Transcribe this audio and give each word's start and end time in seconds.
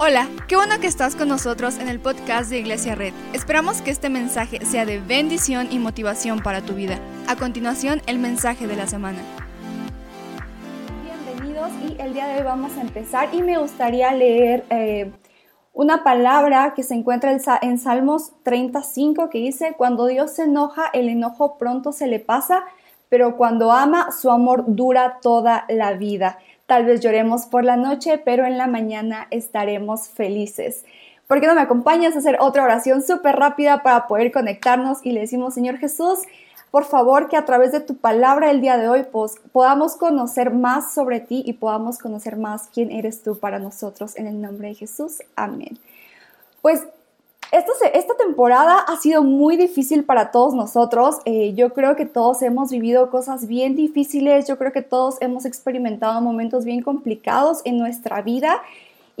Hola, 0.00 0.28
qué 0.46 0.54
bueno 0.54 0.78
que 0.80 0.86
estás 0.86 1.16
con 1.16 1.26
nosotros 1.26 1.76
en 1.80 1.88
el 1.88 1.98
podcast 1.98 2.50
de 2.50 2.60
Iglesia 2.60 2.94
Red. 2.94 3.12
Esperamos 3.32 3.82
que 3.82 3.90
este 3.90 4.08
mensaje 4.08 4.64
sea 4.64 4.86
de 4.86 5.00
bendición 5.00 5.66
y 5.72 5.80
motivación 5.80 6.38
para 6.40 6.62
tu 6.62 6.74
vida. 6.74 7.00
A 7.26 7.34
continuación, 7.34 8.00
el 8.06 8.20
mensaje 8.20 8.68
de 8.68 8.76
la 8.76 8.86
semana. 8.86 9.18
Bienvenidos 11.02 11.70
y 11.84 12.00
el 12.00 12.14
día 12.14 12.28
de 12.28 12.36
hoy 12.36 12.44
vamos 12.44 12.76
a 12.76 12.82
empezar 12.82 13.34
y 13.34 13.42
me 13.42 13.58
gustaría 13.58 14.12
leer 14.12 14.64
eh, 14.70 15.10
una 15.72 16.04
palabra 16.04 16.74
que 16.76 16.84
se 16.84 16.94
encuentra 16.94 17.36
en 17.60 17.78
Salmos 17.78 18.34
35 18.44 19.28
que 19.30 19.38
dice, 19.38 19.74
cuando 19.76 20.06
Dios 20.06 20.30
se 20.30 20.44
enoja, 20.44 20.90
el 20.92 21.08
enojo 21.08 21.58
pronto 21.58 21.90
se 21.90 22.06
le 22.06 22.20
pasa, 22.20 22.62
pero 23.08 23.36
cuando 23.36 23.72
ama, 23.72 24.12
su 24.12 24.30
amor 24.30 24.62
dura 24.68 25.18
toda 25.20 25.64
la 25.68 25.94
vida. 25.94 26.38
Tal 26.68 26.84
vez 26.84 27.00
lloremos 27.00 27.46
por 27.46 27.64
la 27.64 27.78
noche, 27.78 28.18
pero 28.18 28.44
en 28.44 28.58
la 28.58 28.66
mañana 28.66 29.26
estaremos 29.30 30.08
felices. 30.08 30.84
¿Por 31.26 31.40
qué 31.40 31.46
no 31.46 31.54
me 31.54 31.62
acompañas 31.62 32.14
a 32.14 32.18
hacer 32.18 32.36
otra 32.40 32.62
oración 32.62 33.02
súper 33.02 33.36
rápida 33.36 33.82
para 33.82 34.06
poder 34.06 34.30
conectarnos 34.32 34.98
y 35.02 35.12
le 35.12 35.20
decimos, 35.20 35.54
Señor 35.54 35.78
Jesús, 35.78 36.18
por 36.70 36.84
favor 36.84 37.30
que 37.30 37.38
a 37.38 37.46
través 37.46 37.72
de 37.72 37.80
tu 37.80 37.96
palabra 37.96 38.50
el 38.50 38.60
día 38.60 38.76
de 38.76 38.86
hoy 38.86 39.06
pues, 39.10 39.36
podamos 39.50 39.96
conocer 39.96 40.50
más 40.50 40.92
sobre 40.92 41.20
ti 41.20 41.42
y 41.46 41.54
podamos 41.54 41.96
conocer 41.96 42.36
más 42.36 42.68
quién 42.70 42.90
eres 42.90 43.22
tú 43.22 43.38
para 43.38 43.58
nosotros 43.58 44.14
en 44.18 44.26
el 44.26 44.42
nombre 44.42 44.68
de 44.68 44.74
Jesús. 44.74 45.22
Amén. 45.36 45.78
Pues 46.60 46.82
esta, 47.52 48.14
temporada 48.16 48.80
ha 48.80 48.96
sido 48.96 49.22
muy 49.22 49.56
difícil 49.56 50.04
para 50.04 50.30
todos 50.30 50.54
nosotros. 50.54 51.16
Eh, 51.24 51.54
yo 51.54 51.72
creo 51.72 51.96
que 51.96 52.04
todos 52.04 52.42
hemos 52.42 52.70
vivido 52.70 53.10
cosas 53.10 53.46
bien 53.46 53.74
difíciles. 53.74 54.46
Yo 54.46 54.58
creo 54.58 54.72
que 54.72 54.82
todos 54.82 55.16
hemos 55.20 55.46
experimentado 55.46 56.20
momentos 56.20 56.64
bien 56.64 56.82
complicados 56.82 57.60
en 57.64 57.78
nuestra 57.78 58.20
vida. 58.22 58.60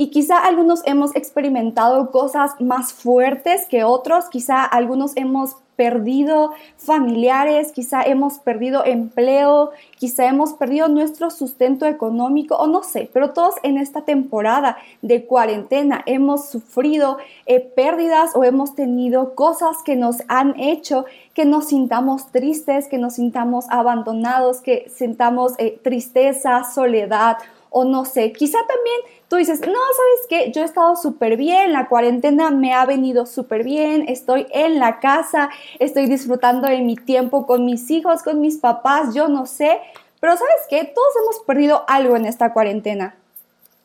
Y 0.00 0.10
quizá 0.10 0.38
algunos 0.38 0.80
hemos 0.84 1.16
experimentado 1.16 2.12
cosas 2.12 2.52
más 2.60 2.92
fuertes 2.92 3.66
que 3.66 3.82
otros. 3.82 4.28
Quizá 4.30 4.64
algunos 4.64 5.16
hemos 5.16 5.56
perdido 5.74 6.52
familiares, 6.76 7.72
quizá 7.72 8.02
hemos 8.02 8.38
perdido 8.38 8.84
empleo, 8.84 9.70
quizá 9.96 10.26
hemos 10.26 10.52
perdido 10.52 10.88
nuestro 10.88 11.30
sustento 11.30 11.84
económico 11.86 12.54
o 12.56 12.66
no 12.68 12.82
sé, 12.82 13.10
pero 13.12 13.30
todos 13.32 13.54
en 13.62 13.78
esta 13.78 14.02
temporada 14.02 14.76
de 15.02 15.24
cuarentena 15.24 16.02
hemos 16.06 16.48
sufrido 16.48 17.18
eh, 17.46 17.60
pérdidas 17.60 18.32
o 18.34 18.42
hemos 18.42 18.74
tenido 18.74 19.36
cosas 19.36 19.76
que 19.84 19.94
nos 19.94 20.16
han 20.26 20.58
hecho 20.58 21.06
que 21.32 21.44
nos 21.44 21.68
sintamos 21.68 22.32
tristes, 22.32 22.88
que 22.88 22.98
nos 22.98 23.14
sintamos 23.14 23.66
abandonados, 23.70 24.60
que 24.60 24.90
sintamos 24.92 25.52
eh, 25.58 25.78
tristeza, 25.80 26.64
soledad 26.64 27.36
o 27.70 27.84
no 27.84 28.04
sé, 28.04 28.32
quizá 28.32 28.58
también 28.58 29.00
tú 29.28 29.36
dices, 29.36 29.60
no, 29.60 29.66
¿sabes 29.66 30.26
qué? 30.28 30.52
Yo 30.52 30.62
he 30.62 30.64
estado 30.64 30.96
súper 30.96 31.36
bien, 31.36 31.72
la 31.72 31.88
cuarentena 31.88 32.50
me 32.50 32.72
ha 32.72 32.86
venido 32.86 33.26
súper 33.26 33.64
bien, 33.64 34.06
estoy 34.08 34.46
en 34.50 34.78
la 34.78 35.00
casa, 35.00 35.50
estoy 35.78 36.06
disfrutando 36.06 36.68
de 36.68 36.80
mi 36.80 36.96
tiempo 36.96 37.46
con 37.46 37.64
mis 37.64 37.90
hijos, 37.90 38.22
con 38.22 38.40
mis 38.40 38.58
papás, 38.58 39.14
yo 39.14 39.28
no 39.28 39.46
sé, 39.46 39.80
pero 40.20 40.36
¿sabes 40.36 40.66
qué? 40.68 40.84
Todos 40.84 41.14
hemos 41.22 41.44
perdido 41.44 41.84
algo 41.86 42.16
en 42.16 42.26
esta 42.26 42.52
cuarentena. 42.52 43.16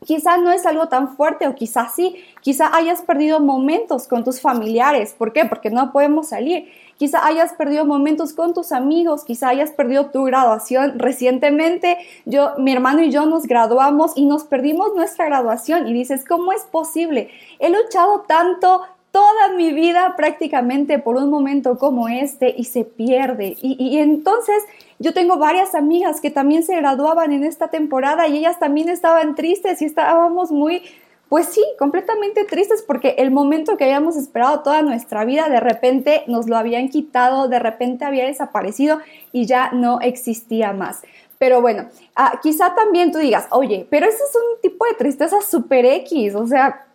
Quizá 0.06 0.38
no 0.38 0.52
es 0.52 0.66
algo 0.66 0.88
tan 0.88 1.16
fuerte 1.16 1.48
o 1.48 1.56
quizá 1.56 1.90
sí, 1.90 2.16
quizá 2.42 2.76
hayas 2.76 3.02
perdido 3.02 3.40
momentos 3.40 4.08
con 4.08 4.24
tus 4.24 4.42
familiares. 4.42 5.14
¿Por 5.18 5.34
qué? 5.34 5.46
Porque 5.46 5.70
no 5.70 5.92
podemos 5.92 6.30
salir. 6.30 6.70
Quizá 6.98 7.26
hayas 7.26 7.54
perdido 7.54 7.86
momentos 7.86 8.34
con 8.34 8.54
tus 8.54 8.72
amigos, 8.72 9.24
quizá 9.24 9.50
hayas 9.50 9.72
perdido 9.72 10.08
tu 10.08 10.24
graduación. 10.24 11.00
Recientemente 11.00 11.98
yo, 12.26 12.52
mi 12.58 12.72
hermano 12.72 13.02
y 13.02 13.12
yo 13.12 13.26
nos 13.26 13.46
graduamos 13.46 14.14
y 14.16 14.26
nos 14.26 14.44
perdimos 14.44 14.94
nuestra 14.96 15.26
graduación 15.26 15.88
y 15.88 15.94
dices, 15.94 16.24
¿cómo 16.28 16.54
es 16.54 16.64
posible? 16.64 17.30
He 17.60 17.70
luchado 17.70 18.22
tanto, 18.28 18.84
toda 19.14 19.50
mi 19.56 19.72
vida 19.74 20.16
prácticamente 20.18 20.98
por 20.98 21.18
un 21.18 21.30
momento 21.30 21.78
como 21.78 22.10
este 22.10 22.54
y 22.58 22.64
se 22.64 22.84
pierde. 22.84 23.56
Y, 23.62 24.00
entonces 24.00 24.64
yo 25.00 25.14
tengo 25.14 25.38
varias 25.38 25.76
amigas 25.76 26.22
que 26.22 26.32
también 26.32 26.64
se 26.64 26.76
graduaban 26.76 27.32
en 27.32 27.44
esta 27.44 27.70
temporada 27.70 28.28
y 28.28 28.38
ellas 28.38 28.60
también 28.60 28.90
estaban 28.90 29.36
tristes 29.36 29.82
y 29.82 29.86
estábamos 29.86 30.52
muy, 30.52 30.84
pues 31.30 31.48
sí, 31.48 31.64
completamente 31.80 32.46
tristes 32.46 32.84
porque 32.86 33.16
el 33.18 33.32
momento 33.32 33.78
que 33.78 33.86
habíamos 33.86 34.16
esperado 34.16 34.62
toda 34.62 34.82
nuestra 34.82 35.26
vida 35.26 35.50
de 35.50 35.60
repente 35.60 36.24
nos 36.28 36.48
lo 36.48 36.58
habían 36.58 36.90
quitado, 36.90 37.48
de 37.48 37.60
repente 37.60 38.06
había 38.06 38.26
desaparecido 38.26 39.00
y 39.32 39.46
ya 39.46 39.72
no 39.72 40.00
existía 40.02 40.74
más. 40.74 41.02
Pero 41.40 41.62
bueno, 41.62 41.90
ah, 42.16 42.40
quizá 42.42 42.74
también 42.74 43.12
tú 43.12 43.18
digas, 43.18 43.48
oye, 43.52 43.86
pero 43.90 44.06
ese 44.06 44.24
es 44.24 44.36
un 44.36 44.62
tipo 44.62 44.86
de 44.86 44.94
tristeza 44.94 45.42
super 45.42 45.86
X, 45.86 46.36
o 46.36 46.48
sea, 46.48 46.86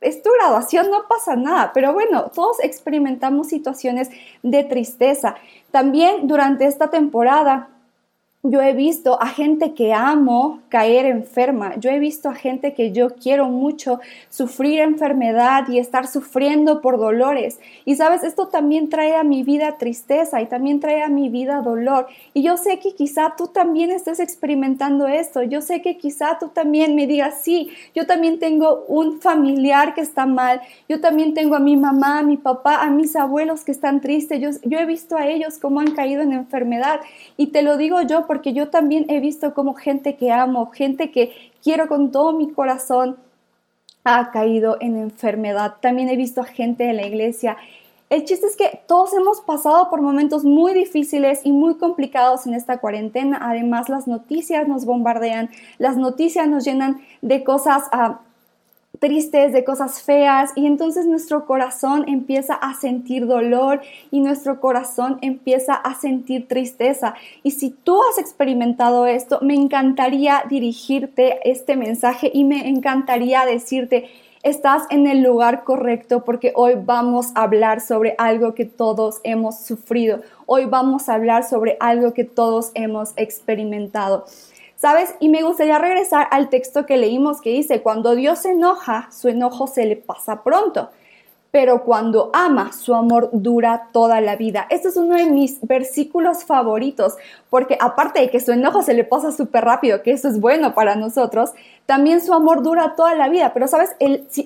es 0.00 0.22
tu 0.22 0.30
graduación, 0.38 0.90
no 0.90 1.08
pasa 1.08 1.36
nada, 1.36 1.72
pero 1.72 1.92
bueno, 1.92 2.30
todos 2.34 2.60
experimentamos 2.62 3.48
situaciones 3.48 4.10
de 4.42 4.64
tristeza. 4.64 5.36
También 5.70 6.26
durante 6.28 6.66
esta 6.66 6.90
temporada 6.90 7.70
yo 8.50 8.62
he 8.62 8.72
visto 8.72 9.20
a 9.20 9.28
gente 9.28 9.74
que 9.74 9.92
amo 9.92 10.60
caer 10.68 11.06
enferma. 11.06 11.76
Yo 11.76 11.90
he 11.90 11.98
visto 11.98 12.28
a 12.28 12.34
gente 12.34 12.74
que 12.74 12.92
yo 12.92 13.14
quiero 13.16 13.48
mucho 13.48 14.00
sufrir 14.28 14.80
enfermedad 14.80 15.68
y 15.68 15.78
estar 15.78 16.06
sufriendo 16.06 16.80
por 16.80 16.98
dolores. 16.98 17.58
Y 17.84 17.96
sabes, 17.96 18.22
esto 18.24 18.48
también 18.48 18.88
trae 18.88 19.16
a 19.16 19.24
mi 19.24 19.42
vida 19.42 19.78
tristeza 19.78 20.40
y 20.40 20.46
también 20.46 20.80
trae 20.80 21.02
a 21.02 21.08
mi 21.08 21.28
vida 21.28 21.60
dolor. 21.60 22.06
Y 22.34 22.42
yo 22.42 22.56
sé 22.56 22.78
que 22.78 22.94
quizá 22.94 23.34
tú 23.36 23.48
también 23.48 23.90
estés 23.90 24.20
experimentando 24.20 25.06
esto. 25.06 25.42
Yo 25.42 25.60
sé 25.60 25.82
que 25.82 25.96
quizá 25.96 26.38
tú 26.38 26.48
también 26.48 26.94
me 26.94 27.06
digas, 27.06 27.42
sí, 27.42 27.70
yo 27.94 28.06
también 28.06 28.38
tengo 28.38 28.84
un 28.88 29.20
familiar 29.20 29.94
que 29.94 30.00
está 30.00 30.26
mal. 30.26 30.60
Yo 30.88 31.00
también 31.00 31.34
tengo 31.34 31.56
a 31.56 31.60
mi 31.60 31.76
mamá, 31.76 32.20
a 32.20 32.22
mi 32.22 32.36
papá, 32.36 32.82
a 32.82 32.90
mis 32.90 33.16
abuelos 33.16 33.64
que 33.64 33.72
están 33.72 34.00
tristes. 34.00 34.40
Yo, 34.62 34.78
he 34.78 34.86
visto 34.86 35.16
a 35.16 35.26
ellos 35.26 35.58
cómo 35.58 35.80
han 35.80 35.92
caído 35.92 36.22
en 36.22 36.32
enfermedad. 36.32 37.00
Y 37.36 37.48
te 37.48 37.62
lo 37.62 37.76
digo 37.76 38.02
yo 38.02 38.26
porque 38.26 38.35
yo 38.42 38.68
también 38.68 39.06
he 39.08 39.20
visto 39.20 39.54
como 39.54 39.74
gente 39.74 40.16
que 40.16 40.32
amo, 40.32 40.70
gente 40.70 41.10
que 41.10 41.52
quiero 41.62 41.88
con 41.88 42.10
todo 42.12 42.32
mi 42.32 42.50
corazón, 42.52 43.16
ha 44.04 44.30
caído 44.30 44.76
en 44.80 44.96
enfermedad. 44.96 45.74
También 45.80 46.08
he 46.08 46.16
visto 46.16 46.40
a 46.40 46.44
gente 46.44 46.88
en 46.88 46.96
la 46.96 47.06
iglesia. 47.06 47.56
El 48.08 48.24
chiste 48.24 48.46
es 48.46 48.56
que 48.56 48.80
todos 48.86 49.12
hemos 49.14 49.40
pasado 49.40 49.90
por 49.90 50.00
momentos 50.00 50.44
muy 50.44 50.72
difíciles 50.74 51.40
y 51.42 51.50
muy 51.50 51.74
complicados 51.74 52.46
en 52.46 52.54
esta 52.54 52.78
cuarentena. 52.78 53.38
Además, 53.42 53.88
las 53.88 54.06
noticias 54.06 54.68
nos 54.68 54.84
bombardean, 54.84 55.50
las 55.78 55.96
noticias 55.96 56.46
nos 56.46 56.64
llenan 56.64 57.00
de 57.20 57.42
cosas 57.42 57.82
uh, 57.92 58.14
tristes, 58.98 59.52
de 59.52 59.64
cosas 59.64 60.02
feas 60.02 60.52
y 60.56 60.66
entonces 60.66 61.06
nuestro 61.06 61.46
corazón 61.46 62.04
empieza 62.08 62.54
a 62.54 62.74
sentir 62.74 63.26
dolor 63.26 63.82
y 64.10 64.20
nuestro 64.20 64.60
corazón 64.60 65.18
empieza 65.22 65.74
a 65.74 65.94
sentir 65.94 66.48
tristeza. 66.48 67.14
Y 67.42 67.52
si 67.52 67.70
tú 67.70 68.00
has 68.02 68.18
experimentado 68.18 69.06
esto, 69.06 69.38
me 69.42 69.54
encantaría 69.54 70.44
dirigirte 70.48 71.40
este 71.48 71.76
mensaje 71.76 72.30
y 72.32 72.44
me 72.44 72.68
encantaría 72.68 73.44
decirte, 73.44 74.08
estás 74.42 74.84
en 74.90 75.06
el 75.06 75.22
lugar 75.22 75.64
correcto 75.64 76.24
porque 76.24 76.52
hoy 76.54 76.74
vamos 76.76 77.28
a 77.34 77.42
hablar 77.42 77.80
sobre 77.80 78.14
algo 78.18 78.54
que 78.54 78.64
todos 78.64 79.20
hemos 79.24 79.58
sufrido. 79.58 80.20
Hoy 80.46 80.66
vamos 80.66 81.08
a 81.08 81.14
hablar 81.14 81.44
sobre 81.44 81.76
algo 81.80 82.14
que 82.14 82.24
todos 82.24 82.70
hemos 82.74 83.12
experimentado. 83.16 84.26
¿Sabes? 84.76 85.14
Y 85.20 85.30
me 85.30 85.42
gustaría 85.42 85.78
regresar 85.78 86.28
al 86.30 86.50
texto 86.50 86.84
que 86.84 86.98
leímos 86.98 87.40
que 87.40 87.50
dice, 87.50 87.82
cuando 87.82 88.14
Dios 88.14 88.40
se 88.40 88.50
enoja, 88.50 89.08
su 89.10 89.28
enojo 89.28 89.66
se 89.66 89.86
le 89.86 89.96
pasa 89.96 90.42
pronto, 90.42 90.90
pero 91.50 91.84
cuando 91.84 92.28
ama, 92.34 92.74
su 92.74 92.94
amor 92.94 93.30
dura 93.32 93.88
toda 93.94 94.20
la 94.20 94.36
vida. 94.36 94.66
Este 94.68 94.88
es 94.88 94.98
uno 94.98 95.16
de 95.16 95.24
mis 95.30 95.66
versículos 95.66 96.44
favoritos, 96.44 97.16
porque 97.48 97.78
aparte 97.80 98.20
de 98.20 98.28
que 98.28 98.40
su 98.40 98.52
enojo 98.52 98.82
se 98.82 98.92
le 98.92 99.04
pasa 99.04 99.32
súper 99.32 99.64
rápido, 99.64 100.02
que 100.02 100.10
eso 100.10 100.28
es 100.28 100.38
bueno 100.38 100.74
para 100.74 100.94
nosotros, 100.94 101.52
también 101.86 102.20
su 102.20 102.34
amor 102.34 102.62
dura 102.62 102.94
toda 102.94 103.14
la 103.14 103.30
vida. 103.30 103.52
Pero 103.54 103.68
sabes, 103.68 103.96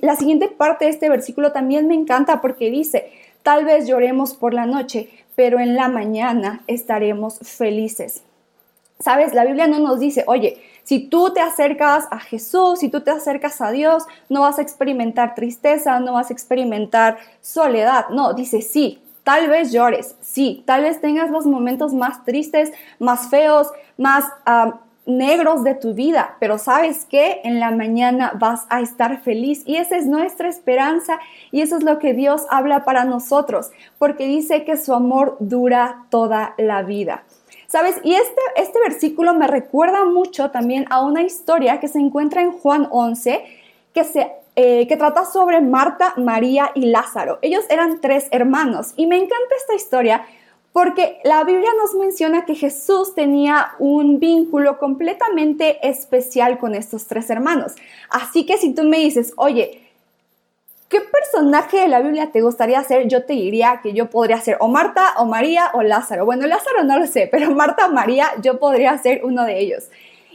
la 0.03 0.15
siguiente 0.15 0.47
parte 0.47 0.85
de 0.85 0.93
este 0.93 1.09
versículo 1.09 1.51
también 1.51 1.89
me 1.89 1.95
encanta 1.95 2.41
porque 2.41 2.71
dice, 2.71 3.11
tal 3.43 3.65
vez 3.65 3.89
lloremos 3.89 4.35
por 4.35 4.55
la 4.55 4.67
noche, 4.67 5.11
pero 5.35 5.59
en 5.59 5.75
la 5.75 5.89
mañana 5.89 6.63
estaremos 6.69 7.41
felices. 7.41 8.23
Sabes, 9.01 9.33
la 9.33 9.45
Biblia 9.45 9.67
no 9.67 9.79
nos 9.79 9.99
dice, 9.99 10.25
oye, 10.27 10.63
si 10.85 10.99
tú 10.99 11.33
te 11.33 11.41
acercas 11.41 12.07
a 12.11 12.19
Jesús, 12.19 12.81
si 12.81 12.91
tú 12.91 13.01
te 13.01 13.11
acercas 13.11 13.61
a 13.63 13.71
Dios, 13.71 14.05
no 14.29 14.43
vas 14.43 14.59
a 14.59 14.63
experimentar 14.63 15.35
tristeza, 15.35 16.01
no 16.01 16.13
vas 16.13 16.31
a 16.31 16.35
experimentar 16.35 17.17
soledad. 17.41 18.11
No, 18.11 18.35
dice, 18.35 18.61
sí, 18.61 19.03
tal 19.25 19.49
vez 19.49 19.73
llores, 19.73 20.17
sí, 20.21 20.63
tal 20.67 20.83
vez 20.83 21.01
tengas 21.01 21.31
los 21.31 21.47
momentos 21.47 21.95
más 21.95 22.25
tristes, 22.25 22.73
más 22.99 23.31
feos, 23.31 23.69
más 23.97 24.25
negros 25.07 25.65
de 25.65 25.75
tu 25.75 25.95
vida, 25.95 26.37
pero 26.39 26.59
sabes 26.59 27.05
que 27.07 27.41
en 27.45 27.59
la 27.59 27.71
mañana 27.71 28.33
vas 28.39 28.67
a 28.69 28.81
estar 28.81 29.21
feliz 29.23 29.63
y 29.67 29.77
esa 29.77 29.97
es 29.97 30.07
nuestra 30.07 30.49
esperanza 30.49 31.19
y 31.51 31.63
eso 31.63 31.77
es 31.77 31.85
lo 31.85 31.99
que 31.99 32.13
Dios 32.13 32.43
habla 32.51 32.85
para 32.85 33.05
nosotros, 33.05 33.71
porque 33.99 34.27
dice 34.27 34.65
que 34.65 34.77
su 34.77 34.93
amor 34.93 35.37
dura 35.41 36.05
toda 36.11 36.55
la 36.59 36.83
vida. 36.83 37.25
¿Sabes? 37.71 38.01
Y 38.03 38.15
este, 38.15 38.41
este 38.57 38.81
versículo 38.81 39.33
me 39.33 39.47
recuerda 39.47 40.05
mucho 40.05 40.51
también 40.51 40.87
a 40.91 41.03
una 41.03 41.23
historia 41.23 41.79
que 41.79 41.87
se 41.87 42.01
encuentra 42.01 42.43
en 42.43 42.51
Juan 42.51 42.89
11, 42.91 43.45
que 43.95 44.03
se 44.03 44.33
eh, 44.57 44.89
que 44.89 44.97
trata 44.97 45.25
sobre 45.25 45.61
Marta, 45.61 46.13
María 46.17 46.73
y 46.75 46.87
Lázaro. 46.87 47.39
Ellos 47.41 47.65
eran 47.71 48.01
tres 48.01 48.27
hermanos 48.33 48.93
y 48.97 49.07
me 49.07 49.15
encanta 49.17 49.55
esta 49.57 49.75
historia 49.75 50.27
porque 50.73 51.19
la 51.23 51.45
Biblia 51.45 51.71
nos 51.79 51.95
menciona 51.95 52.45
que 52.45 52.57
Jesús 52.57 53.15
tenía 53.15 53.73
un 53.79 54.19
vínculo 54.19 54.79
completamente 54.79 55.79
especial 55.89 56.59
con 56.59 56.75
estos 56.75 57.07
tres 57.07 57.31
hermanos. 57.31 57.75
Así 58.09 58.45
que 58.45 58.59
si 58.59 58.75
tú 58.75 58.83
me 58.83 58.99
dices, 58.99 59.33
oye, 59.37 59.81
¿qué 60.91 61.01
personaje 61.01 61.79
de 61.79 61.89
la 61.89 62.01
Biblia 62.01 62.31
te 62.33 62.43
gustaría 62.43 62.83
ser? 62.83 63.07
Yo 63.07 63.25
te 63.25 63.33
diría 63.33 63.81
que 63.83 63.95
yo 63.95 64.11
podría 64.11 64.41
ser 64.41 64.57
o 64.61 64.69
Marta, 64.69 65.15
o 65.17 65.25
María, 65.25 65.71
o 65.73 65.83
Lázaro. 65.83 66.27
Bueno, 66.27 66.47
Lázaro 66.47 66.85
no 66.85 66.99
lo 66.99 67.07
sé, 67.07 67.29
pero 67.31 67.51
Marta 67.53 67.87
o 67.87 67.93
María, 67.93 68.27
yo 68.43 68.59
podría 68.59 68.99
ser 68.99 69.25
uno 69.25 69.45
de 69.45 69.61
ellos. 69.61 69.89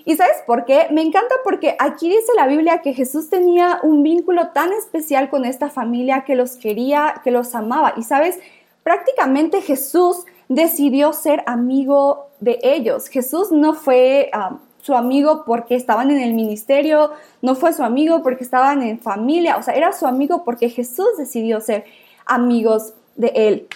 ¿Y 0.06 0.16
sabes 0.16 0.38
por 0.48 0.66
qué? 0.66 0.88
Me 0.92 1.02
encanta 1.02 1.36
porque 1.44 1.76
aquí 1.78 2.10
dice 2.10 2.32
la 2.36 2.48
Biblia 2.48 2.82
que 2.82 2.94
Jesús 2.94 3.30
tenía 3.30 3.80
un 3.84 4.02
vínculo 4.02 4.50
tan 4.50 4.72
especial 4.72 5.30
con 5.30 5.46
esta 5.46 5.70
familia 5.70 6.24
que 6.26 6.36
los 6.36 6.56
quería, 6.56 7.22
que 7.24 7.32
los 7.32 7.54
amaba. 7.54 7.94
Y 7.98 8.04
sabes, 8.04 8.40
prácticamente 8.84 9.62
Jesús 9.62 10.26
decidió 10.48 11.12
ser 11.12 11.44
amigo 11.48 12.28
de 12.40 12.60
ellos. 12.62 13.10
Jesús 13.10 13.52
no 13.52 13.74
fue 13.74 14.30
ah, 14.32 14.60
su 14.86 14.94
amigo 14.94 15.44
porque 15.46 15.76
estaban 15.76 16.12
en 16.12 16.22
el 16.22 16.36
ministerio, 16.36 17.12
no 17.42 17.56
fue 17.56 17.74
su 17.74 17.84
amigo 17.84 18.22
porque 18.22 18.44
estaban 18.44 18.84
en 18.84 19.00
familia, 19.00 19.58
o 19.58 19.64
sea, 19.64 19.74
era 19.74 19.92
su 19.94 20.06
amigo 20.06 20.44
porque 20.44 20.70
Jesús 20.70 21.08
decidió 21.18 21.60
ser 21.60 21.86
amigos 22.28 22.94
de 23.16 23.32
él. 23.34 23.68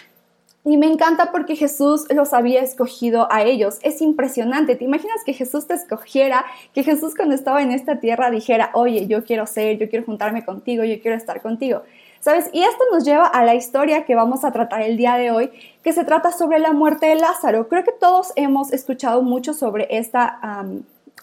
Y 0.66 0.78
me 0.78 0.86
encanta 0.86 1.32
porque 1.32 1.56
Jesús 1.56 2.06
los 2.14 2.34
había 2.34 2.62
escogido 2.62 3.28
a 3.32 3.44
ellos. 3.44 3.80
Es 3.82 4.02
impresionante. 4.02 4.76
¿Te 4.76 4.84
imaginas 4.84 5.24
que 5.26 5.34
Jesús 5.34 5.66
te 5.66 5.74
escogiera? 5.74 6.46
Que 6.76 6.84
Jesús 6.84 7.16
cuando 7.16 7.34
estaba 7.34 7.64
en 7.64 7.72
esta 7.72 8.00
tierra 8.00 8.30
dijera, 8.30 8.70
oye, 8.74 9.08
yo 9.08 9.24
quiero 9.24 9.48
ser, 9.48 9.80
yo 9.80 9.90
quiero 9.90 10.06
juntarme 10.06 10.46
contigo, 10.46 10.84
yo 10.84 11.02
quiero 11.02 11.18
estar 11.18 11.42
contigo. 11.42 11.82
¿Sabes? 12.20 12.50
Y 12.52 12.62
esto 12.64 12.84
nos 12.92 13.06
lleva 13.06 13.26
a 13.26 13.46
la 13.46 13.56
historia 13.56 14.04
que 14.04 14.14
vamos 14.14 14.44
a 14.44 14.52
tratar 14.52 14.82
el 14.82 14.98
día 14.98 15.16
de 15.16 15.32
hoy, 15.32 15.50
que 15.82 15.94
se 15.94 16.04
trata 16.04 16.34
sobre 16.34 16.60
la 16.60 16.74
muerte 16.74 17.06
de 17.06 17.16
Lázaro. 17.16 17.70
Creo 17.70 17.86
que 17.86 17.94
todos 17.94 18.34
hemos 18.36 18.74
escuchado 18.74 19.22
mucho 19.22 19.54
sobre 19.54 19.88
esta, 19.90 20.66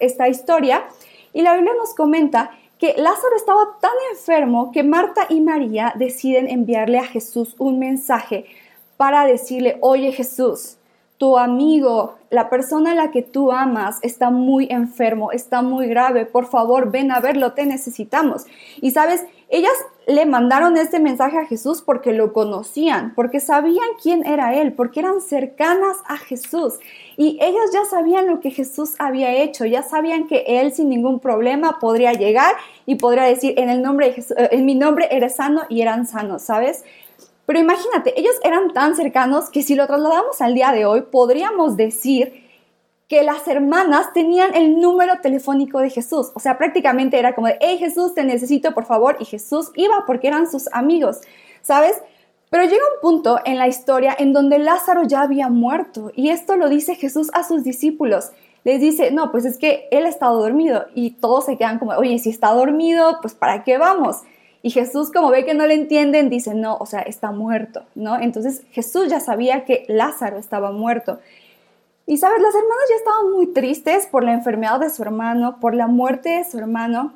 esta 0.00 0.28
historia. 0.28 0.84
Y 1.32 1.42
la 1.42 1.54
Biblia 1.54 1.74
nos 1.76 1.94
comenta 1.94 2.50
que 2.78 2.94
Lázaro 2.96 3.36
estaba 3.36 3.78
tan 3.80 3.92
enfermo 4.10 4.70
que 4.72 4.82
Marta 4.82 5.26
y 5.28 5.40
María 5.40 5.92
deciden 5.96 6.48
enviarle 6.48 6.98
a 6.98 7.06
Jesús 7.06 7.54
un 7.58 7.78
mensaje 7.78 8.44
para 8.96 9.26
decirle, 9.26 9.78
oye 9.80 10.12
Jesús, 10.12 10.76
tu 11.18 11.38
amigo, 11.38 12.16
la 12.28 12.50
persona 12.50 12.92
a 12.92 12.94
la 12.94 13.10
que 13.10 13.22
tú 13.22 13.50
amas 13.50 13.98
está 14.02 14.30
muy 14.30 14.68
enfermo, 14.70 15.32
está 15.32 15.62
muy 15.62 15.86
grave, 15.86 16.26
por 16.26 16.46
favor 16.46 16.90
ven 16.90 17.10
a 17.10 17.20
verlo, 17.20 17.52
te 17.52 17.64
necesitamos. 17.64 18.44
Y 18.82 18.90
sabes, 18.90 19.24
ellas 19.48 19.72
le 20.06 20.26
mandaron 20.26 20.76
este 20.76 21.00
mensaje 21.00 21.38
a 21.38 21.46
Jesús 21.46 21.82
porque 21.82 22.12
lo 22.12 22.32
conocían, 22.32 23.12
porque 23.14 23.40
sabían 23.40 23.86
quién 24.00 24.26
era 24.26 24.54
Él, 24.54 24.72
porque 24.72 25.00
eran 25.00 25.20
cercanas 25.20 25.96
a 26.06 26.16
Jesús. 26.16 26.74
Y 27.16 27.38
ellas 27.40 27.70
ya 27.72 27.84
sabían 27.84 28.26
lo 28.26 28.40
que 28.40 28.50
Jesús 28.50 28.94
había 28.98 29.34
hecho, 29.34 29.64
ya 29.64 29.82
sabían 29.82 30.26
que 30.26 30.44
Él 30.46 30.72
sin 30.72 30.88
ningún 30.88 31.20
problema 31.20 31.78
podría 31.80 32.12
llegar 32.12 32.54
y 32.86 32.96
podría 32.96 33.24
decir, 33.24 33.54
en 33.56 33.68
el 33.68 33.82
nombre 33.82 34.14
eh, 34.16 34.48
en 34.52 34.64
mi 34.64 34.74
nombre 34.74 35.08
eres 35.10 35.36
sano 35.36 35.62
y 35.68 35.80
eran 35.80 36.06
sanos, 36.06 36.42
¿sabes? 36.42 36.84
Pero 37.44 37.60
imagínate, 37.60 38.18
ellos 38.18 38.34
eran 38.42 38.72
tan 38.72 38.96
cercanos 38.96 39.50
que 39.50 39.62
si 39.62 39.76
lo 39.76 39.86
trasladamos 39.86 40.40
al 40.40 40.54
día 40.54 40.72
de 40.72 40.86
hoy, 40.86 41.02
podríamos 41.02 41.76
decir 41.76 42.45
que 43.08 43.22
las 43.22 43.46
hermanas 43.46 44.12
tenían 44.12 44.54
el 44.54 44.80
número 44.80 45.20
telefónico 45.20 45.78
de 45.80 45.90
Jesús. 45.90 46.32
O 46.34 46.40
sea, 46.40 46.58
prácticamente 46.58 47.18
era 47.18 47.34
como 47.34 47.46
de, 47.46 47.56
hey 47.60 47.78
Jesús, 47.78 48.14
te 48.14 48.24
necesito, 48.24 48.74
por 48.74 48.84
favor. 48.84 49.16
Y 49.20 49.24
Jesús 49.24 49.70
iba 49.76 50.04
porque 50.06 50.28
eran 50.28 50.50
sus 50.50 50.68
amigos, 50.72 51.20
¿sabes? 51.62 52.02
Pero 52.50 52.64
llega 52.64 52.82
un 52.94 53.00
punto 53.00 53.38
en 53.44 53.58
la 53.58 53.68
historia 53.68 54.14
en 54.18 54.32
donde 54.32 54.58
Lázaro 54.58 55.04
ya 55.04 55.22
había 55.22 55.48
muerto. 55.48 56.10
Y 56.14 56.30
esto 56.30 56.56
lo 56.56 56.68
dice 56.68 56.94
Jesús 56.94 57.30
a 57.32 57.44
sus 57.44 57.64
discípulos. 57.64 58.32
Les 58.64 58.80
dice, 58.80 59.12
no, 59.12 59.30
pues 59.30 59.44
es 59.44 59.58
que 59.58 59.86
él 59.92 60.06
ha 60.06 60.08
estado 60.08 60.40
dormido. 60.40 60.86
Y 60.94 61.12
todos 61.12 61.46
se 61.46 61.56
quedan 61.56 61.78
como, 61.78 61.92
oye, 61.92 62.18
si 62.18 62.30
está 62.30 62.52
dormido, 62.52 63.20
pues 63.20 63.34
¿para 63.34 63.62
qué 63.62 63.78
vamos? 63.78 64.22
Y 64.62 64.70
Jesús, 64.70 65.12
como 65.12 65.30
ve 65.30 65.44
que 65.44 65.54
no 65.54 65.66
le 65.66 65.74
entienden, 65.74 66.28
dice, 66.28 66.54
no, 66.54 66.76
o 66.80 66.86
sea, 66.86 67.00
está 67.00 67.30
muerto, 67.30 67.84
¿no? 67.94 68.18
Entonces 68.18 68.62
Jesús 68.72 69.08
ya 69.08 69.20
sabía 69.20 69.64
que 69.64 69.84
Lázaro 69.86 70.38
estaba 70.38 70.72
muerto. 70.72 71.20
Y 72.06 72.18
sabes, 72.18 72.40
las 72.40 72.54
hermanas 72.54 72.84
ya 72.88 72.96
estaban 72.96 73.32
muy 73.32 73.48
tristes 73.48 74.06
por 74.06 74.22
la 74.22 74.32
enfermedad 74.32 74.78
de 74.78 74.90
su 74.90 75.02
hermano, 75.02 75.58
por 75.58 75.74
la 75.74 75.88
muerte 75.88 76.30
de 76.30 76.44
su 76.44 76.56
hermano, 76.58 77.14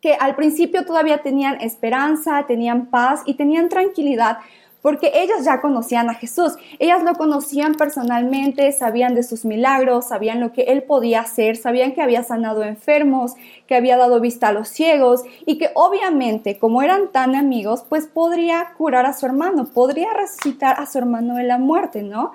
que 0.00 0.14
al 0.14 0.34
principio 0.34 0.84
todavía 0.84 1.22
tenían 1.22 1.60
esperanza, 1.60 2.44
tenían 2.48 2.86
paz 2.86 3.22
y 3.24 3.34
tenían 3.34 3.68
tranquilidad, 3.68 4.38
porque 4.82 5.12
ellas 5.14 5.44
ya 5.44 5.60
conocían 5.60 6.10
a 6.10 6.14
Jesús, 6.14 6.54
ellas 6.80 7.04
lo 7.04 7.14
conocían 7.14 7.76
personalmente, 7.76 8.72
sabían 8.72 9.14
de 9.14 9.22
sus 9.22 9.44
milagros, 9.44 10.08
sabían 10.08 10.40
lo 10.40 10.52
que 10.52 10.62
él 10.62 10.82
podía 10.82 11.20
hacer, 11.20 11.56
sabían 11.56 11.92
que 11.92 12.02
había 12.02 12.24
sanado 12.24 12.64
enfermos, 12.64 13.34
que 13.68 13.76
había 13.76 13.96
dado 13.96 14.20
vista 14.20 14.48
a 14.48 14.52
los 14.52 14.68
ciegos 14.68 15.22
y 15.46 15.58
que 15.58 15.70
obviamente 15.74 16.58
como 16.58 16.82
eran 16.82 17.12
tan 17.12 17.36
amigos, 17.36 17.84
pues 17.88 18.08
podría 18.08 18.74
curar 18.76 19.06
a 19.06 19.12
su 19.12 19.26
hermano, 19.26 19.66
podría 19.66 20.12
resucitar 20.12 20.80
a 20.80 20.86
su 20.86 20.98
hermano 20.98 21.36
de 21.36 21.44
la 21.44 21.58
muerte, 21.58 22.02
¿no? 22.02 22.32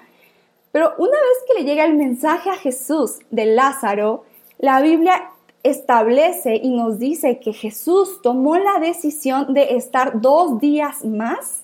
Pero 0.77 0.94
una 1.00 1.09
vez 1.09 1.44
que 1.47 1.56
le 1.56 1.63
llega 1.63 1.85
el 1.85 1.95
mensaje 1.95 2.51
a 2.51 2.56
Jesús 2.56 3.18
de 3.31 3.47
Lázaro, 3.47 4.25
la 4.59 4.79
Biblia 4.79 5.31
establece 5.63 6.53
y 6.53 6.69
nos 6.69 7.00
dice 7.00 7.39
que 7.39 7.51
Jesús 7.51 8.21
tomó 8.21 8.59
la 8.59 8.77
decisión 8.79 9.56
de 9.56 9.75
estar 9.75 10.21
dos 10.21 10.59
días 10.59 11.03
más 11.03 11.63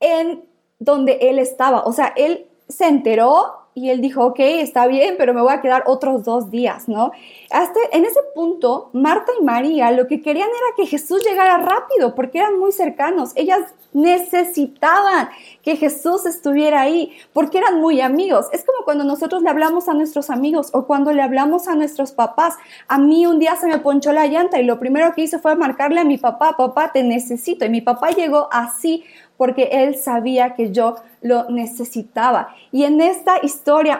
en 0.00 0.42
donde 0.80 1.18
él 1.30 1.38
estaba. 1.38 1.84
O 1.84 1.92
sea, 1.92 2.12
él 2.16 2.48
se 2.68 2.88
enteró 2.88 3.67
y 3.74 3.90
él 3.90 4.00
dijo, 4.00 4.24
ok, 4.24 4.40
está 4.40 4.86
bien, 4.86 5.14
pero 5.18 5.34
me 5.34 5.40
voy 5.40 5.52
a 5.52 5.60
quedar 5.60 5.84
otros 5.86 6.24
dos 6.24 6.50
días, 6.50 6.88
¿no? 6.88 7.12
Hasta 7.50 7.78
en 7.92 8.04
ese 8.04 8.20
punto, 8.34 8.90
Marta 8.92 9.32
y 9.40 9.44
María 9.44 9.90
lo 9.92 10.06
que 10.06 10.20
querían 10.20 10.48
era 10.48 10.76
que 10.76 10.86
Jesús 10.86 11.24
llegara 11.24 11.58
rápido, 11.58 12.14
porque 12.14 12.38
eran 12.38 12.58
muy 12.58 12.72
cercanos. 12.72 13.32
Ellas 13.36 13.60
necesitaban 13.92 15.28
que 15.62 15.76
Jesús 15.76 16.26
estuviera 16.26 16.82
ahí, 16.82 17.12
porque 17.32 17.58
eran 17.58 17.80
muy 17.80 18.00
amigos. 18.00 18.46
Es 18.52 18.64
como 18.64 18.84
cuando 18.84 19.04
nosotros 19.04 19.42
le 19.42 19.50
hablamos 19.50 19.88
a 19.88 19.94
nuestros 19.94 20.30
amigos 20.30 20.70
o 20.72 20.86
cuando 20.86 21.12
le 21.12 21.22
hablamos 21.22 21.68
a 21.68 21.74
nuestros 21.74 22.12
papás. 22.12 22.54
A 22.86 22.98
mí 22.98 23.26
un 23.26 23.38
día 23.38 23.56
se 23.56 23.66
me 23.66 23.78
ponchó 23.78 24.12
la 24.12 24.26
llanta 24.26 24.60
y 24.60 24.64
lo 24.64 24.78
primero 24.78 25.12
que 25.14 25.22
hice 25.22 25.38
fue 25.38 25.56
marcarle 25.56 26.00
a 26.00 26.04
mi 26.04 26.18
papá, 26.18 26.56
papá, 26.56 26.92
te 26.92 27.02
necesito. 27.02 27.64
Y 27.64 27.70
mi 27.70 27.80
papá 27.80 28.10
llegó 28.10 28.48
así 28.52 29.04
porque 29.36 29.68
él 29.70 29.96
sabía 29.96 30.54
que 30.54 30.72
yo 30.72 30.96
lo 31.22 31.48
necesitaba. 31.48 32.54
Y 32.72 32.84
en 32.84 33.00
esta 33.00 33.38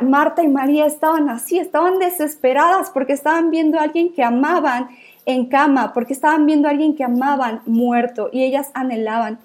Marta 0.00 0.42
y 0.42 0.48
María 0.48 0.87
estaban 0.87 1.28
así, 1.28 1.58
estaban 1.58 1.98
desesperadas 1.98 2.90
porque 2.90 3.12
estaban 3.12 3.50
viendo 3.50 3.78
a 3.78 3.82
alguien 3.82 4.12
que 4.12 4.22
amaban 4.22 4.88
en 5.26 5.46
cama, 5.46 5.92
porque 5.92 6.14
estaban 6.14 6.46
viendo 6.46 6.68
a 6.68 6.70
alguien 6.70 6.94
que 6.94 7.04
amaban 7.04 7.60
muerto 7.66 8.30
y 8.32 8.44
ellas 8.44 8.70
anhelaban 8.72 9.38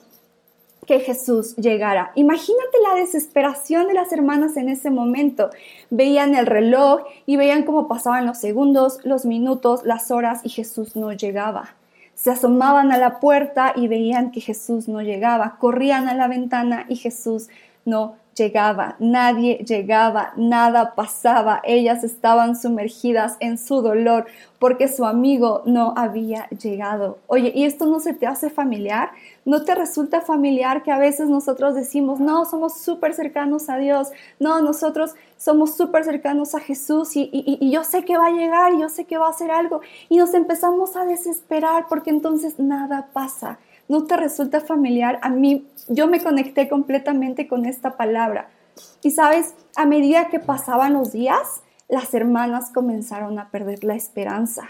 que 0.86 1.00
Jesús 1.00 1.56
llegara. 1.58 2.12
Imagínate 2.16 2.78
la 2.88 2.96
desesperación 2.96 3.88
de 3.88 3.94
las 3.94 4.12
hermanas 4.14 4.56
en 4.58 4.70
ese 4.70 4.90
momento. 4.90 5.50
Veían 5.90 6.36
el 6.36 6.46
reloj 6.46 7.02
y 7.26 7.36
veían 7.36 7.64
cómo 7.64 7.88
pasaban 7.88 8.26
los 8.26 8.38
segundos, 8.38 9.00
los 9.04 9.26
minutos, 9.26 9.84
las 9.84 10.10
horas 10.12 10.42
y 10.44 10.50
Jesús 10.50 10.96
no 10.96 11.12
llegaba. 11.12 11.76
Se 12.16 12.32
asomaban 12.32 12.92
a 12.92 12.98
la 12.98 13.20
puerta 13.20 13.74
y 13.76 13.88
veían 13.88 14.32
que 14.32 14.40
Jesús 14.40 14.88
no 14.88 15.02
llegaba. 15.02 15.58
Corrían 15.60 16.08
a 16.08 16.14
la 16.14 16.28
ventana 16.28 16.86
y 16.88 16.96
Jesús 16.96 17.50
no 17.86 18.16
llegaba, 18.36 18.96
nadie 19.00 19.64
llegaba, 19.66 20.34
nada 20.36 20.96
pasaba, 20.96 21.62
ellas 21.64 22.04
estaban 22.04 22.56
sumergidas 22.56 23.38
en 23.40 23.58
su 23.58 23.82
dolor 23.82 24.26
porque 24.60 24.88
su 24.88 25.06
amigo 25.06 25.62
no 25.66 25.94
había 25.98 26.48
llegado. 26.50 27.18
Oye, 27.28 27.52
¿y 27.54 27.66
esto 27.66 27.86
no 27.86 28.00
se 28.00 28.14
te 28.14 28.28
hace 28.28 28.50
familiar? 28.50 29.12
¿No 29.44 29.66
te 29.66 29.76
resulta 29.76 30.22
familiar 30.22 30.84
que 30.84 30.92
a 30.92 30.98
veces 30.98 31.28
nosotros 31.28 31.76
decimos, 31.76 32.20
no, 32.22 32.46
somos 32.46 32.78
súper 32.78 33.14
cercanos 33.14 33.70
a 33.70 33.78
Dios, 33.78 34.12
no, 34.40 34.62
nosotros 34.62 35.16
somos 35.38 35.76
súper 35.76 36.06
cercanos 36.06 36.56
a 36.56 36.62
Jesús 36.62 37.18
y, 37.18 37.30
y, 37.34 37.70
yo 37.70 37.84
sé 37.84 38.06
que 38.06 38.18
va 38.18 38.28
a 38.28 38.32
llegar, 38.32 38.72
yo 38.80 38.88
sé 38.88 39.04
que 39.04 39.18
va 39.18 39.28
a 39.28 39.32
hacer 39.32 39.52
algo 39.52 39.82
y 40.08 40.16
nos 40.18 40.34
empezamos 40.34 40.96
a 40.96 41.04
desesperar 41.04 41.88
porque 41.90 42.12
entonces 42.12 42.58
nada 42.58 43.10
pasa? 43.12 43.60
¿No 43.88 44.06
te 44.06 44.18
resulta 44.18 44.62
familiar? 44.62 45.20
A 45.22 45.30
mí, 45.30 45.68
yo 45.88 46.08
me 46.08 46.22
conecté 46.22 46.70
completamente 46.70 47.48
con 47.48 47.66
esta 47.66 47.98
palabra. 47.98 48.50
Y 49.02 49.12
sabes, 49.12 49.54
a 49.76 49.86
medida 49.86 50.30
que 50.30 50.40
pasaban 50.40 50.94
los 50.94 51.12
días, 51.12 51.62
las 51.88 52.14
hermanas 52.14 52.72
comenzaron 52.72 53.38
a 53.40 53.50
perder 53.50 53.84
la 53.84 53.96
esperanza. 53.96 54.70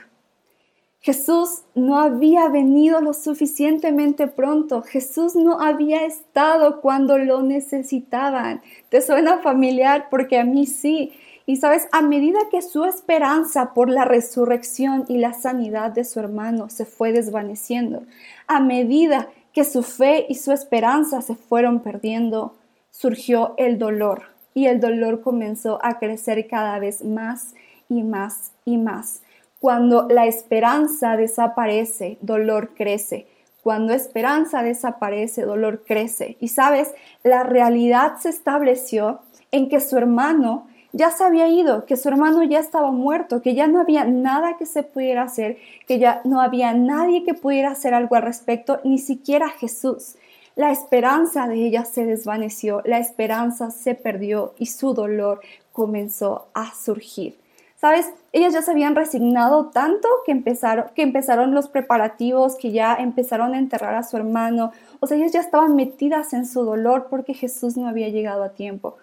Jesús 1.03 1.63
no 1.75 1.99
había 1.99 2.47
venido 2.47 3.01
lo 3.01 3.13
suficientemente 3.13 4.27
pronto. 4.27 4.83
Jesús 4.83 5.35
no 5.35 5.59
había 5.59 6.05
estado 6.05 6.79
cuando 6.79 7.17
lo 7.17 7.41
necesitaban. 7.41 8.61
¿Te 8.87 9.01
suena 9.01 9.39
familiar? 9.39 10.07
Porque 10.09 10.39
a 10.39 10.45
mí 10.45 10.65
sí. 10.65 11.11
Y 11.45 11.57
sabes, 11.57 11.87
a 11.91 12.01
medida 12.01 12.39
que 12.49 12.61
su 12.61 12.85
esperanza 12.85 13.73
por 13.73 13.89
la 13.89 14.05
resurrección 14.05 15.05
y 15.09 15.17
la 15.17 15.33
sanidad 15.33 15.91
de 15.91 16.05
su 16.05 16.19
hermano 16.19 16.69
se 16.69 16.85
fue 16.85 17.11
desvaneciendo, 17.11 18.03
a 18.47 18.61
medida 18.61 19.29
que 19.51 19.65
su 19.65 19.83
fe 19.83 20.25
y 20.29 20.35
su 20.35 20.51
esperanza 20.51 21.21
se 21.21 21.35
fueron 21.35 21.81
perdiendo, 21.81 22.55
surgió 22.91 23.53
el 23.57 23.77
dolor 23.77 24.23
y 24.53 24.67
el 24.67 24.79
dolor 24.79 25.21
comenzó 25.21 25.79
a 25.83 25.99
crecer 25.99 26.47
cada 26.47 26.79
vez 26.79 27.03
más 27.03 27.53
y 27.89 28.03
más 28.03 28.51
y 28.65 28.77
más. 28.77 29.21
Cuando 29.59 30.07
la 30.09 30.25
esperanza 30.25 31.15
desaparece, 31.15 32.17
dolor 32.21 32.73
crece. 32.75 33.27
Cuando 33.61 33.93
esperanza 33.93 34.61
desaparece, 34.61 35.43
dolor 35.43 35.83
crece. 35.85 36.35
Y 36.41 36.49
sabes, 36.49 36.93
la 37.23 37.43
realidad 37.43 38.17
se 38.19 38.29
estableció 38.29 39.21
en 39.51 39.69
que 39.69 39.79
su 39.79 39.97
hermano 39.97 40.67
ya 40.93 41.09
se 41.09 41.23
había 41.23 41.47
ido, 41.47 41.85
que 41.85 41.97
su 41.97 42.07
hermano 42.07 42.43
ya 42.43 42.59
estaba 42.59 42.91
muerto, 42.91 43.41
que 43.41 43.55
ya 43.55 43.65
no 43.65 43.79
había 43.79 44.05
nada 44.05 44.57
que 44.57 44.67
se 44.67 44.83
pudiera 44.83 45.23
hacer, 45.23 45.57
que 45.87 45.97
ya 45.97 46.21
no 46.23 46.39
había 46.39 46.73
nadie 46.73 47.23
que 47.23 47.33
pudiera 47.33 47.71
hacer 47.71 47.95
algo 47.95 48.15
al 48.15 48.21
respecto, 48.21 48.79
ni 48.83 48.99
siquiera 48.99 49.49
Jesús. 49.49 50.15
La 50.55 50.71
esperanza 50.71 51.47
de 51.47 51.65
ella 51.65 51.83
se 51.83 52.05
desvaneció, 52.05 52.83
la 52.85 52.99
esperanza 52.99 53.71
se 53.71 53.95
perdió 53.95 54.53
y 54.59 54.67
su 54.67 54.93
dolor 54.93 55.41
comenzó 55.71 56.45
a 56.53 56.75
surgir. 56.75 57.39
¿Sabes? 57.75 58.09
Ellas 58.31 58.53
ya 58.53 58.61
se 58.61 58.71
habían 58.71 58.95
resignado 58.95 59.71
tanto 59.71 60.07
que 60.25 60.31
empezaron, 60.31 60.85
que 60.95 61.01
empezaron 61.01 61.53
los 61.53 61.67
preparativos, 61.67 62.55
que 62.55 62.71
ya 62.71 62.95
empezaron 62.95 63.55
a 63.55 63.59
enterrar 63.59 63.95
a 63.95 64.03
su 64.03 64.15
hermano. 64.15 64.71
O 65.01 65.07
sea, 65.07 65.17
ellas 65.17 65.33
ya 65.33 65.41
estaban 65.41 65.75
metidas 65.75 66.33
en 66.33 66.45
su 66.45 66.63
dolor 66.63 67.07
porque 67.09 67.33
Jesús 67.33 67.75
no 67.75 67.87
había 67.89 68.07
llegado 68.07 68.43
a 68.43 68.49
tiempo. 68.49 68.95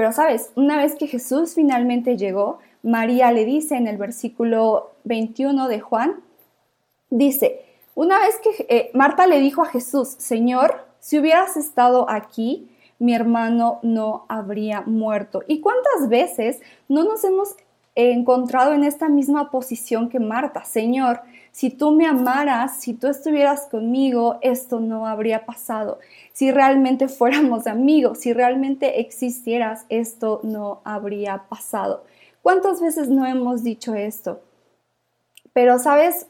Pero, 0.00 0.12
¿sabes? 0.12 0.50
Una 0.54 0.78
vez 0.78 0.94
que 0.94 1.08
Jesús 1.08 1.52
finalmente 1.54 2.16
llegó, 2.16 2.58
María 2.82 3.32
le 3.32 3.44
dice 3.44 3.76
en 3.76 3.86
el 3.86 3.98
versículo 3.98 4.92
21 5.04 5.68
de 5.68 5.80
Juan, 5.80 6.20
dice, 7.10 7.66
una 7.94 8.18
vez 8.18 8.36
que 8.42 8.64
eh, 8.70 8.90
Marta 8.94 9.26
le 9.26 9.40
dijo 9.40 9.60
a 9.60 9.66
Jesús, 9.66 10.08
Señor, 10.16 10.86
si 11.00 11.18
hubieras 11.18 11.58
estado 11.58 12.08
aquí, 12.08 12.70
mi 12.98 13.14
hermano 13.14 13.78
no 13.82 14.24
habría 14.30 14.80
muerto. 14.86 15.42
¿Y 15.46 15.60
cuántas 15.60 16.08
veces 16.08 16.62
no 16.88 17.04
nos 17.04 17.22
hemos 17.24 17.56
encontrado 17.94 18.72
en 18.72 18.84
esta 18.84 19.10
misma 19.10 19.50
posición 19.50 20.08
que 20.08 20.18
Marta? 20.18 20.64
Señor, 20.64 21.20
si 21.52 21.70
tú 21.70 21.90
me 21.92 22.06
amaras, 22.06 22.80
si 22.80 22.94
tú 22.94 23.08
estuvieras 23.08 23.66
conmigo, 23.70 24.38
esto 24.42 24.80
no 24.80 25.06
habría 25.06 25.44
pasado. 25.44 25.98
Si 26.32 26.52
realmente 26.52 27.08
fuéramos 27.08 27.66
amigos, 27.66 28.20
si 28.20 28.32
realmente 28.32 29.00
existieras, 29.00 29.84
esto 29.88 30.40
no 30.42 30.80
habría 30.84 31.44
pasado. 31.48 32.04
¿Cuántas 32.42 32.80
veces 32.80 33.08
no 33.08 33.26
hemos 33.26 33.62
dicho 33.62 33.94
esto? 33.94 34.40
Pero, 35.52 35.78
¿sabes? 35.78 36.26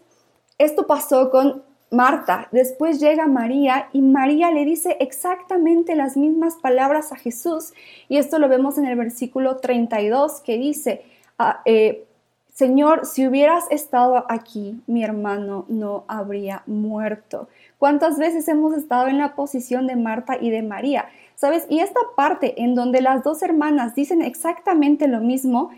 Esto 0.59 0.87
pasó 0.87 1.31
con 1.31 1.63
Marta. 1.91 2.49
Después 2.53 3.01
llega 3.01 3.27
María 3.27 3.89
y 3.93 4.01
María 4.01 4.51
le 4.51 4.65
dice 4.65 4.97
exactamente 5.01 5.95
las 5.95 6.17
mismas 6.17 6.57
palabras 6.57 7.13
a 7.13 7.17
Jesús. 7.17 7.73
Y 8.09 8.17
esto 8.17 8.39
lo 8.39 8.49
vemos 8.49 8.79
en 8.79 8.87
el 8.87 8.97
versículo 8.97 9.57
32 9.57 10.41
que 10.41 10.57
dice, 10.57 11.03
ah, 11.39 11.63
eh, 11.65 12.07
Señor, 12.53 13.07
si 13.07 13.27
hubieras 13.27 13.65
estado 13.71 14.25
aquí, 14.29 14.81
mi 14.87 15.05
hermano 15.05 15.65
no 15.69 16.05
habría 16.09 16.63
muerto. 16.67 17.49
¿Cuántas 17.79 18.19
veces 18.19 18.49
hemos 18.49 18.75
estado 18.75 19.09
en 19.09 19.19
la 19.19 19.35
posición 19.35 19.87
de 19.87 19.97
Marta 19.97 20.37
y 20.41 20.51
de 20.51 20.63
María? 20.63 21.07
¿Sabes? 21.37 21.67
Y 21.71 21.81
esta 21.81 22.01
parte 22.17 22.63
en 22.63 22.75
donde 22.75 23.01
las 23.01 23.23
dos 23.23 23.43
hermanas 23.43 23.95
dicen 23.95 24.21
exactamente 24.21 25.09
lo 25.09 25.21
mismo, 25.21 25.71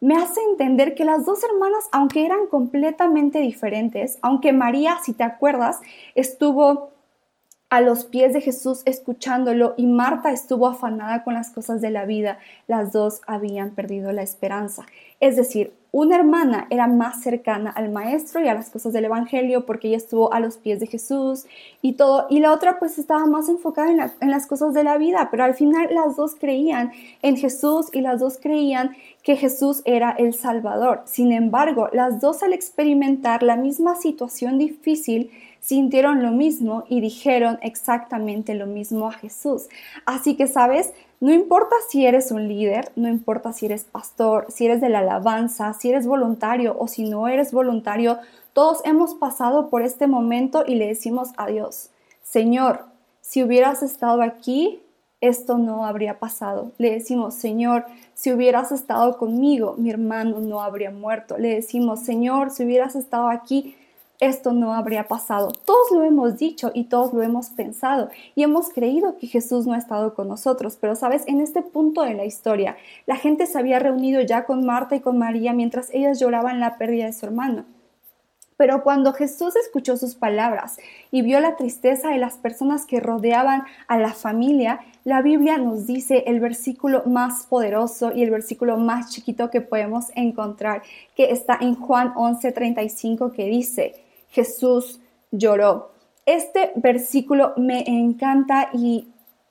me 0.00 0.16
hace 0.16 0.40
entender 0.42 0.94
que 0.94 1.06
las 1.06 1.24
dos 1.24 1.42
hermanas, 1.42 1.88
aunque 1.90 2.26
eran 2.26 2.48
completamente 2.50 3.38
diferentes, 3.38 4.18
aunque 4.20 4.52
María, 4.52 4.98
si 5.02 5.14
te 5.14 5.24
acuerdas, 5.24 5.80
estuvo 6.14 6.90
a 7.68 7.80
los 7.80 8.04
pies 8.04 8.32
de 8.32 8.40
Jesús 8.40 8.82
escuchándolo 8.84 9.74
y 9.76 9.86
Marta 9.86 10.30
estuvo 10.30 10.68
afanada 10.68 11.24
con 11.24 11.34
las 11.34 11.50
cosas 11.50 11.80
de 11.80 11.90
la 11.90 12.04
vida, 12.04 12.38
las 12.68 12.92
dos 12.92 13.22
habían 13.26 13.70
perdido 13.70 14.12
la 14.12 14.22
esperanza. 14.22 14.86
Es 15.18 15.36
decir, 15.36 15.72
una 15.90 16.16
hermana 16.16 16.66
era 16.68 16.88
más 16.88 17.22
cercana 17.22 17.70
al 17.70 17.90
maestro 17.90 18.44
y 18.44 18.48
a 18.48 18.54
las 18.54 18.68
cosas 18.68 18.92
del 18.92 19.06
evangelio 19.06 19.64
porque 19.64 19.88
ella 19.88 19.96
estuvo 19.96 20.32
a 20.32 20.40
los 20.40 20.58
pies 20.58 20.78
de 20.78 20.86
Jesús 20.86 21.46
y 21.80 21.94
todo, 21.94 22.26
y 22.28 22.40
la 22.40 22.52
otra 22.52 22.78
pues 22.78 22.98
estaba 22.98 23.24
más 23.24 23.48
enfocada 23.48 23.90
en, 23.90 24.00
en, 24.20 24.30
las 24.30 24.46
cosas 24.46 24.74
de 24.74 24.84
la 24.84 24.98
vida, 24.98 25.28
pero 25.30 25.44
al 25.44 25.54
final 25.54 25.88
las 25.92 26.16
dos 26.16 26.34
creían 26.38 26.92
en 27.22 27.38
Jesús 27.38 27.86
y 27.92 28.02
las 28.02 28.20
dos 28.20 28.38
creían 28.40 28.94
que 29.22 29.36
Jesús 29.36 29.80
era 29.86 30.10
el 30.10 30.34
Salvador. 30.34 31.00
Sin 31.06 31.32
embargo, 31.32 31.88
las 31.92 32.20
dos 32.20 32.42
al 32.42 32.52
experimentar 32.52 33.42
la 33.42 33.56
misma 33.56 33.96
situación 33.96 34.58
difícil, 34.58 35.30
sintieron 35.66 36.22
lo 36.22 36.30
mismo 36.30 36.84
y 36.88 37.00
dijeron 37.00 37.58
exactamente 37.60 38.54
lo 38.54 38.66
mismo 38.66 39.08
a 39.08 39.12
Jesús. 39.12 39.66
Así 40.04 40.36
que, 40.36 40.46
¿sabes? 40.46 40.92
No 41.18 41.32
importa 41.32 41.74
si 41.88 42.06
eres 42.06 42.30
un 42.30 42.46
líder, 42.46 42.92
no 42.94 43.08
importa 43.08 43.52
si 43.52 43.66
eres 43.66 43.82
pastor, 43.82 44.46
si 44.48 44.66
eres 44.66 44.80
de 44.80 44.90
la 44.90 45.00
alabanza, 45.00 45.72
si 45.72 45.90
eres 45.90 46.06
voluntario 46.06 46.76
o 46.78 46.86
si 46.86 47.10
no 47.10 47.26
eres 47.26 47.50
voluntario, 47.50 48.18
todos 48.52 48.78
hemos 48.84 49.16
pasado 49.16 49.68
por 49.68 49.82
este 49.82 50.06
momento 50.06 50.62
y 50.64 50.76
le 50.76 50.86
decimos 50.86 51.30
a 51.36 51.48
Dios, 51.48 51.90
Señor, 52.22 52.84
si 53.20 53.42
hubieras 53.42 53.82
estado 53.82 54.22
aquí, 54.22 54.80
esto 55.20 55.58
no 55.58 55.84
habría 55.84 56.20
pasado. 56.20 56.70
Le 56.78 56.92
decimos, 56.92 57.34
Señor, 57.34 57.86
si 58.14 58.32
hubieras 58.32 58.70
estado 58.70 59.18
conmigo, 59.18 59.74
mi 59.78 59.90
hermano 59.90 60.38
no 60.38 60.60
habría 60.60 60.92
muerto. 60.92 61.38
Le 61.38 61.56
decimos, 61.56 62.00
Señor, 62.00 62.50
si 62.50 62.64
hubieras 62.64 62.94
estado 62.94 63.28
aquí, 63.28 63.74
esto 64.20 64.52
no 64.52 64.72
habría 64.72 65.08
pasado. 65.08 65.52
Todos 65.64 65.90
lo 65.92 66.02
hemos 66.02 66.38
dicho 66.38 66.70
y 66.74 66.84
todos 66.84 67.12
lo 67.12 67.22
hemos 67.22 67.50
pensado 67.50 68.08
y 68.34 68.42
hemos 68.42 68.70
creído 68.70 69.16
que 69.18 69.26
Jesús 69.26 69.66
no 69.66 69.74
ha 69.74 69.78
estado 69.78 70.14
con 70.14 70.28
nosotros, 70.28 70.78
pero 70.80 70.94
sabes, 70.94 71.24
en 71.26 71.40
este 71.40 71.62
punto 71.62 72.02
de 72.02 72.14
la 72.14 72.24
historia, 72.24 72.76
la 73.06 73.16
gente 73.16 73.46
se 73.46 73.58
había 73.58 73.78
reunido 73.78 74.20
ya 74.22 74.44
con 74.44 74.64
Marta 74.64 74.96
y 74.96 75.00
con 75.00 75.18
María 75.18 75.52
mientras 75.52 75.90
ellas 75.92 76.18
lloraban 76.18 76.60
la 76.60 76.78
pérdida 76.78 77.06
de 77.06 77.12
su 77.12 77.26
hermano. 77.26 77.64
Pero 78.56 78.82
cuando 78.82 79.12
Jesús 79.12 79.54
escuchó 79.54 79.96
sus 79.98 80.14
palabras 80.14 80.78
y 81.10 81.20
vio 81.20 81.40
la 81.40 81.56
tristeza 81.56 82.08
de 82.08 82.18
las 82.18 82.38
personas 82.38 82.86
que 82.86 83.00
rodeaban 83.00 83.64
a 83.86 83.98
la 83.98 84.14
familia, 84.14 84.80
la 85.04 85.20
Biblia 85.20 85.58
nos 85.58 85.86
dice 85.86 86.24
el 86.26 86.40
versículo 86.40 87.02
más 87.04 87.46
poderoso 87.46 88.12
y 88.14 88.22
el 88.22 88.30
versículo 88.30 88.78
más 88.78 89.10
chiquito 89.10 89.50
que 89.50 89.60
podemos 89.60 90.06
encontrar, 90.14 90.82
que 91.14 91.32
está 91.32 91.58
en 91.60 91.74
Juan 91.74 92.14
11:35, 92.14 93.30
que 93.32 93.44
dice, 93.44 94.05
Jesús 94.30 95.00
lloró. 95.30 95.90
Este 96.24 96.72
versículo 96.76 97.52
me 97.56 97.84
encanta 97.86 98.70
y, 98.72 99.08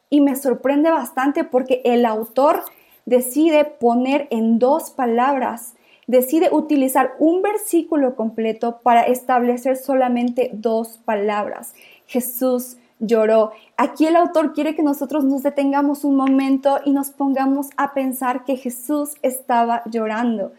y 0.10 0.22
me 0.22 0.36
sorprende 0.36 0.92
bastante 0.92 1.44
porque 1.44 1.82
el 1.86 2.06
autor 2.06 2.64
decide 3.06 3.66
poner 3.66 4.28
en 4.32 4.60
dos 4.60 4.92
palabras, 4.92 5.76
decide 6.08 6.50
utilizar 6.52 7.14
un 7.20 7.42
versículo 7.42 8.16
completo 8.16 8.80
para 8.84 9.04
establecer 9.04 9.78
solamente 9.78 10.50
dos 10.54 11.00
palabras. 11.06 11.74
Jesús 12.08 12.78
lloró. 13.00 13.52
Aquí 13.78 14.06
el 14.06 14.16
autor 14.16 14.54
quiere 14.54 14.76
que 14.76 14.84
nosotros 14.84 15.24
nos 15.24 15.44
detengamos 15.44 16.04
un 16.04 16.16
momento 16.16 16.80
y 16.86 16.92
nos 16.92 17.10
pongamos 17.10 17.70
a 17.78 17.94
pensar 17.94 18.46
que 18.46 18.58
Jesús 18.58 19.16
estaba 19.22 19.84
llorando. 19.86 20.52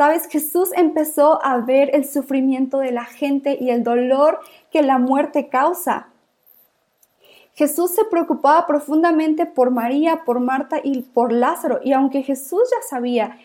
Sabes, 0.00 0.28
Jesús 0.28 0.70
empezó 0.74 1.44
a 1.44 1.58
ver 1.58 1.94
el 1.94 2.06
sufrimiento 2.06 2.78
de 2.78 2.90
la 2.90 3.04
gente 3.04 3.58
y 3.60 3.68
el 3.68 3.84
dolor 3.84 4.40
que 4.70 4.80
la 4.80 4.96
muerte 4.96 5.50
causa. 5.50 6.08
Jesús 7.52 7.94
se 7.94 8.06
preocupaba 8.06 8.66
profundamente 8.66 9.44
por 9.44 9.70
María, 9.70 10.22
por 10.24 10.40
Marta 10.40 10.80
y 10.82 11.02
por 11.02 11.32
Lázaro. 11.32 11.80
Y 11.84 11.92
aunque 11.92 12.22
Jesús 12.22 12.62
ya 12.70 12.78
sabía 12.88 13.36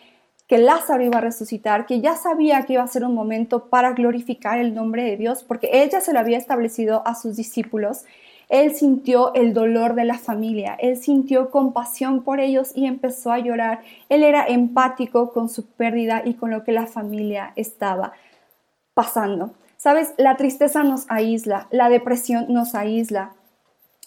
que 0.46 0.56
Lázaro 0.56 1.04
iba 1.04 1.18
a 1.18 1.20
resucitar, 1.20 1.84
que 1.84 2.00
ya 2.00 2.16
sabía 2.16 2.62
que 2.62 2.72
iba 2.72 2.82
a 2.82 2.88
ser 2.88 3.04
un 3.04 3.14
momento 3.14 3.66
para 3.66 3.92
glorificar 3.92 4.58
el 4.58 4.74
nombre 4.74 5.04
de 5.04 5.18
Dios, 5.18 5.44
porque 5.44 5.68
ella 5.82 6.00
se 6.00 6.14
lo 6.14 6.20
había 6.20 6.38
establecido 6.38 7.02
a 7.06 7.16
sus 7.16 7.36
discípulos, 7.36 8.06
él 8.48 8.74
sintió 8.74 9.34
el 9.34 9.54
dolor 9.54 9.94
de 9.94 10.04
la 10.04 10.18
familia, 10.18 10.76
él 10.80 10.96
sintió 10.96 11.50
compasión 11.50 12.22
por 12.22 12.40
ellos 12.40 12.72
y 12.74 12.86
empezó 12.86 13.32
a 13.32 13.38
llorar. 13.38 13.80
Él 14.08 14.22
era 14.22 14.46
empático 14.46 15.32
con 15.32 15.48
su 15.48 15.66
pérdida 15.66 16.22
y 16.24 16.34
con 16.34 16.50
lo 16.50 16.62
que 16.62 16.72
la 16.72 16.86
familia 16.86 17.52
estaba 17.56 18.12
pasando. 18.94 19.50
Sabes, 19.76 20.14
la 20.16 20.36
tristeza 20.36 20.84
nos 20.84 21.06
aísla, 21.08 21.66
la 21.70 21.88
depresión 21.88 22.46
nos 22.48 22.74
aísla, 22.74 23.34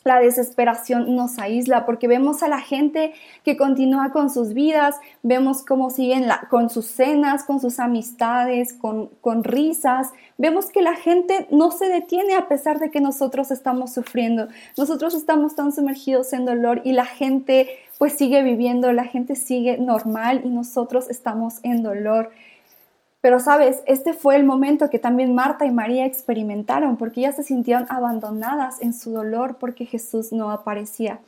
la 0.10 0.20
desesperación 0.20 1.16
nos 1.16 1.38
aísla 1.38 1.86
porque 1.86 2.08
vemos 2.08 2.42
a 2.42 2.48
la 2.48 2.62
gente 2.62 3.14
que 3.44 3.58
continúa 3.58 4.12
con 4.12 4.32
sus 4.32 4.56
vidas, 4.56 4.96
vemos 5.22 5.64
cómo 5.64 5.92
siguen 5.92 6.26
con 6.50 6.72
sus 6.72 6.88
cenas, 6.88 7.44
con 7.44 7.60
sus 7.60 7.80
amistades, 7.80 8.74
con, 8.74 9.10
con 9.22 9.44
risas, 9.44 10.10
vemos 10.40 10.72
que 10.72 10.82
la 10.82 10.96
gente 10.96 11.46
no 11.52 11.70
se 11.70 11.90
detiene 11.90 12.34
a 12.34 12.48
pesar 12.48 12.80
de 12.80 12.90
que 12.90 13.02
nosotros 13.02 13.52
estamos 13.52 13.94
sufriendo, 13.94 14.48
nosotros 14.76 15.14
estamos 15.14 15.54
tan 15.54 15.72
sumergidos 15.72 16.34
en 16.34 16.46
dolor 16.46 16.82
y 16.84 16.94
la 16.94 17.06
gente 17.06 17.68
pues 18.00 18.14
sigue 18.14 18.42
viviendo, 18.42 18.92
la 18.94 19.04
gente 19.04 19.36
sigue 19.36 19.78
normal 19.78 20.42
y 20.44 20.50
nosotros 20.50 21.08
estamos 21.12 21.60
en 21.62 21.84
dolor. 21.84 22.32
Pero 23.22 23.40
sabes, 23.40 23.84
este 23.86 24.14
fue 24.14 24.38
el 24.38 24.46
momento 24.46 24.90
que 24.90 25.00
también 25.00 25.36
Marta 25.36 25.66
y 25.66 25.72
María 25.72 26.06
experimentaron, 26.06 26.96
porque 26.96 27.22
ellas 27.22 27.36
se 27.36 27.44
sintieron 27.44 27.86
abandonadas 27.90 28.82
en 28.82 28.94
su 28.94 29.12
dolor 29.12 29.58
porque 29.60 29.86
Jesús 29.86 30.32
no 30.32 30.52
aparecía. 30.52 31.20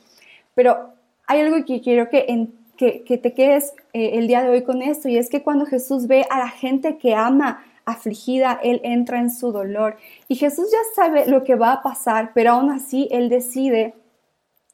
Pero 0.54 0.90
hay 1.26 1.40
algo 1.40 1.64
que 1.64 1.80
quiero 1.82 2.08
que, 2.08 2.48
que, 2.76 3.18
te 3.18 3.34
quedes 3.34 3.74
eh, 3.92 4.12
el 4.14 4.26
día 4.26 4.42
de 4.42 4.48
hoy 4.48 4.62
con 4.62 4.80
esto, 4.80 5.08
y 5.08 5.18
es 5.18 5.28
que 5.28 5.42
cuando 5.42 5.66
Jesús 5.66 6.06
ve 6.06 6.26
a 6.30 6.38
la 6.38 6.48
gente 6.48 6.96
que 6.96 7.14
ama 7.14 7.62
afligida, 7.84 8.58
Él 8.62 8.80
entra 8.84 9.18
en 9.18 9.30
su 9.30 9.52
dolor. 9.52 9.96
Y 10.28 10.36
Jesús 10.36 10.70
ya 10.70 10.78
sabe 10.94 11.26
lo 11.26 11.44
que 11.44 11.56
va 11.56 11.72
a 11.72 11.82
pasar, 11.82 12.32
pero 12.34 12.52
aún 12.52 12.70
así 12.70 13.08
Él 13.10 13.28
decide 13.28 13.94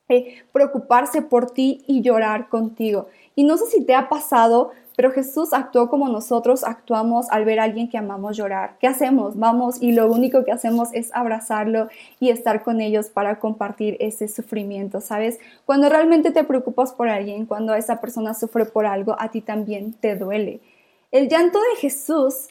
eh, 0.09 0.43
preocuparse 0.53 1.23
por 1.23 1.51
ti 1.51 1.85
y 1.87 2.01
llorar 2.01 2.49
contigo. 2.49 3.09
Y 3.35 3.45
no 3.45 3.57
sé 3.57 3.67
si 3.67 3.85
te 3.85 3.95
ha 3.95 4.09
pasado, 4.09 4.71
pero 4.99 5.13
Jesús 5.13 5.53
actuó 5.53 5.89
como 5.89 6.09
nosotros 6.09 6.65
actuamos 6.65 7.31
al 7.31 7.45
ver 7.45 7.61
a 7.61 7.63
alguien 7.63 7.89
que 7.89 7.97
amamos 7.97 8.37
llorar. 8.37 8.79
¿Qué 8.81 8.89
hacemos? 8.89 9.39
Vamos 9.39 9.81
y 9.81 9.93
lo 9.93 10.11
único 10.11 10.45
que 10.45 10.51
hacemos 10.51 10.89
es 10.93 11.15
abrazarlo 11.15 11.87
y 12.19 12.31
estar 12.31 12.65
con 12.65 12.81
ellos 12.81 13.09
para 13.09 13.39
compartir 13.39 13.97
ese 14.01 14.27
sufrimiento, 14.27 15.01
¿sabes? 15.01 15.39
Cuando 15.65 15.89
realmente 15.89 16.33
te 16.33 16.43
preocupas 16.43 16.91
por 16.91 17.09
alguien, 17.09 17.47
cuando 17.47 17.77
esa 17.77 18.01
persona 18.01 18.35
sufre 18.35 18.65
por 18.65 18.87
algo, 18.87 19.15
a 19.21 19.29
ti 19.29 19.41
también 19.41 19.93
te 19.93 20.17
duele. 20.17 20.63
El 21.13 21.29
llanto 21.29 21.61
de 21.61 21.81
Jesús 21.81 22.49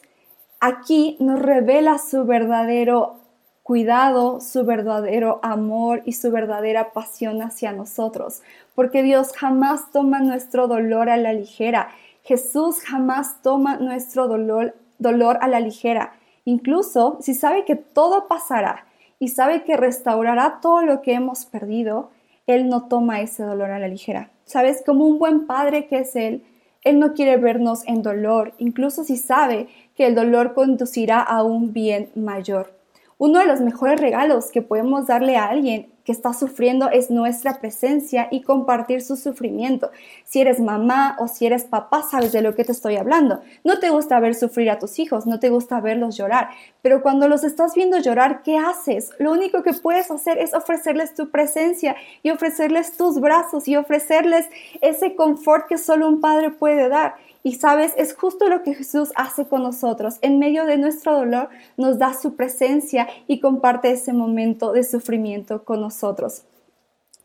aquí 0.58 1.18
nos 1.20 1.40
revela 1.40 1.98
su 1.98 2.24
verdadero 2.24 3.16
cuidado, 3.62 4.40
su 4.40 4.64
verdadero 4.64 5.38
amor 5.42 6.00
y 6.06 6.12
su 6.14 6.30
verdadera 6.30 6.94
pasión 6.94 7.42
hacia 7.42 7.72
nosotros, 7.72 8.40
porque 8.74 9.02
Dios 9.02 9.32
jamás 9.36 9.92
toma 9.92 10.20
nuestro 10.20 10.66
dolor 10.66 11.10
a 11.10 11.18
la 11.18 11.34
ligera. 11.34 11.90
Jesús 12.28 12.82
jamás 12.82 13.40
toma 13.40 13.78
nuestro 13.78 14.28
dolor, 14.28 15.38
a 15.40 15.48
la 15.48 15.60
ligera, 15.60 16.12
incluso 16.44 17.16
si 17.22 17.32
sabe 17.32 17.64
que 17.64 17.74
todo 17.74 18.28
pasará 18.28 18.84
y 19.18 19.28
sabe 19.28 19.64
que 19.64 19.78
restaurará 19.78 20.58
todo 20.60 20.82
lo 20.82 21.00
que 21.00 21.14
hemos 21.14 21.46
perdido, 21.46 22.10
Él 22.46 22.68
no 22.68 22.86
toma 22.86 23.22
ese 23.22 23.44
dolor 23.44 23.70
a 23.70 23.78
la 23.78 23.88
ligera. 23.88 24.30
Sabes, 24.44 24.82
como 24.84 25.06
un 25.06 25.18
buen 25.18 25.46
padre 25.46 25.86
que 25.86 26.00
es 26.00 26.14
Él, 26.16 26.44
Él 26.84 26.98
no 26.98 27.14
quiere 27.14 27.38
vernos 27.38 27.80
en 27.86 28.02
dolor, 28.02 28.52
incluso 28.58 29.04
si 29.04 29.16
sabe 29.16 29.68
que 29.96 30.04
el 30.04 30.14
dolor 30.14 30.52
conducirá 30.52 31.22
a 31.22 31.42
un 31.42 31.72
bien 31.72 32.10
mayor. 32.14 32.74
Uno 33.16 33.38
de 33.38 33.46
los 33.46 33.62
mejores 33.62 33.98
regalos 33.98 34.50
que 34.52 34.60
podemos 34.60 35.06
darle 35.06 35.38
a 35.38 35.46
alguien 35.46 35.88
que 36.08 36.12
está 36.12 36.32
sufriendo 36.32 36.88
es 36.88 37.10
nuestra 37.10 37.60
presencia 37.60 38.28
y 38.30 38.40
compartir 38.40 39.02
su 39.02 39.14
sufrimiento. 39.14 39.90
Si 40.24 40.40
eres 40.40 40.58
mamá 40.58 41.18
o 41.18 41.28
si 41.28 41.44
eres 41.44 41.64
papá, 41.64 42.02
sabes 42.02 42.32
de 42.32 42.40
lo 42.40 42.54
que 42.54 42.64
te 42.64 42.72
estoy 42.72 42.96
hablando. 42.96 43.42
No 43.62 43.78
te 43.78 43.90
gusta 43.90 44.18
ver 44.18 44.34
sufrir 44.34 44.70
a 44.70 44.78
tus 44.78 44.98
hijos, 45.00 45.26
no 45.26 45.38
te 45.38 45.50
gusta 45.50 45.82
verlos 45.82 46.16
llorar, 46.16 46.48
pero 46.80 47.02
cuando 47.02 47.28
los 47.28 47.44
estás 47.44 47.74
viendo 47.74 47.98
llorar, 47.98 48.40
¿qué 48.42 48.56
haces? 48.56 49.10
Lo 49.18 49.32
único 49.32 49.62
que 49.62 49.74
puedes 49.74 50.10
hacer 50.10 50.38
es 50.38 50.54
ofrecerles 50.54 51.12
tu 51.12 51.28
presencia 51.28 51.94
y 52.22 52.30
ofrecerles 52.30 52.96
tus 52.96 53.20
brazos 53.20 53.68
y 53.68 53.76
ofrecerles 53.76 54.46
ese 54.80 55.14
confort 55.14 55.66
que 55.66 55.76
solo 55.76 56.08
un 56.08 56.22
padre 56.22 56.48
puede 56.48 56.88
dar. 56.88 57.16
Y 57.42 57.54
sabes, 57.54 57.94
es 57.96 58.14
justo 58.14 58.48
lo 58.48 58.62
que 58.62 58.74
Jesús 58.74 59.10
hace 59.14 59.46
con 59.46 59.62
nosotros. 59.62 60.18
En 60.22 60.38
medio 60.38 60.66
de 60.66 60.76
nuestro 60.76 61.16
dolor 61.16 61.48
nos 61.76 61.98
da 61.98 62.14
su 62.14 62.34
presencia 62.36 63.08
y 63.26 63.40
comparte 63.40 63.90
ese 63.90 64.12
momento 64.12 64.72
de 64.72 64.84
sufrimiento 64.84 65.64
con 65.64 65.80
nosotros. 65.80 66.44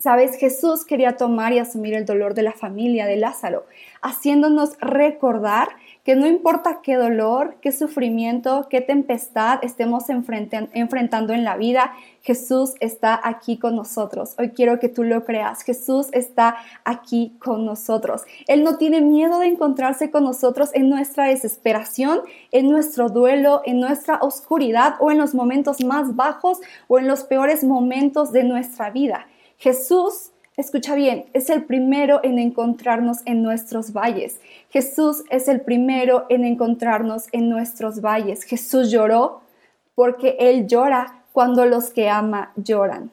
Sabes, 0.04 0.36
Jesús 0.36 0.84
quería 0.84 1.16
tomar 1.16 1.54
y 1.54 1.60
asumir 1.60 1.94
el 1.94 2.06
dolor 2.06 2.34
de 2.34 2.44
la 2.44 2.52
familia 2.52 3.06
de 3.06 3.16
Lázaro, 3.16 3.66
haciéndonos 4.02 4.78
recordar 4.82 5.70
que 6.04 6.18
no 6.18 6.28
importa 6.28 6.82
qué 6.84 6.98
dolor, 6.98 7.56
qué 7.62 7.72
sufrimiento, 7.72 8.68
qué 8.70 8.82
tempestad 8.82 9.60
estemos 9.62 10.10
enfrentando 10.10 11.32
en 11.32 11.46
la 11.46 11.56
vida, 11.56 11.94
Jesús 12.22 12.74
está 12.82 13.18
aquí 13.24 13.58
con 13.58 13.78
nosotros. 13.78 14.36
Hoy 14.38 14.50
quiero 14.50 14.78
que 14.78 14.90
tú 14.90 15.06
lo 15.06 15.24
creas. 15.24 15.62
Jesús 15.64 16.08
está 16.12 16.58
aquí 16.84 17.38
con 17.40 17.66
nosotros. 17.66 18.24
Él 18.48 18.66
no 18.66 18.76
tiene 18.76 19.00
miedo 19.00 19.40
de 19.40 19.48
encontrarse 19.48 20.12
con 20.12 20.26
nosotros 20.26 20.72
en 20.74 20.90
nuestra 20.90 21.28
desesperación, 21.28 22.20
en 22.52 22.70
nuestro 22.70 23.08
duelo, 23.08 23.62
en 23.64 23.80
nuestra 23.80 24.18
oscuridad 24.18 24.96
o 25.00 25.12
en 25.12 25.18
los 25.18 25.34
momentos 25.34 25.82
más 25.82 26.18
bajos 26.18 26.60
o 26.90 27.00
en 27.00 27.08
los 27.08 27.24
peores 27.24 27.64
momentos 27.64 28.34
de 28.34 28.44
nuestra 28.44 28.90
vida. 28.90 29.28
Jesús 29.58 30.34
Escucha 30.56 30.94
bien, 30.94 31.26
es 31.34 31.50
el 31.50 31.64
primero 31.64 32.20
en 32.22 32.38
encontrarnos 32.38 33.22
en 33.26 33.42
nuestros 33.42 33.92
valles. 33.92 34.40
Jesús 34.70 35.24
es 35.32 35.48
el 35.48 35.62
primero 35.62 36.28
en 36.30 36.46
encontrarnos 36.46 37.28
en 37.32 37.50
nuestros 37.50 38.02
valles. 38.02 38.44
Jesús 38.44 38.92
lloró 38.92 39.42
porque 39.96 40.38
Él 40.40 40.68
llora 40.68 41.24
cuando 41.32 41.66
los 41.66 41.90
que 41.90 42.08
ama 42.08 42.54
lloran. 42.56 43.10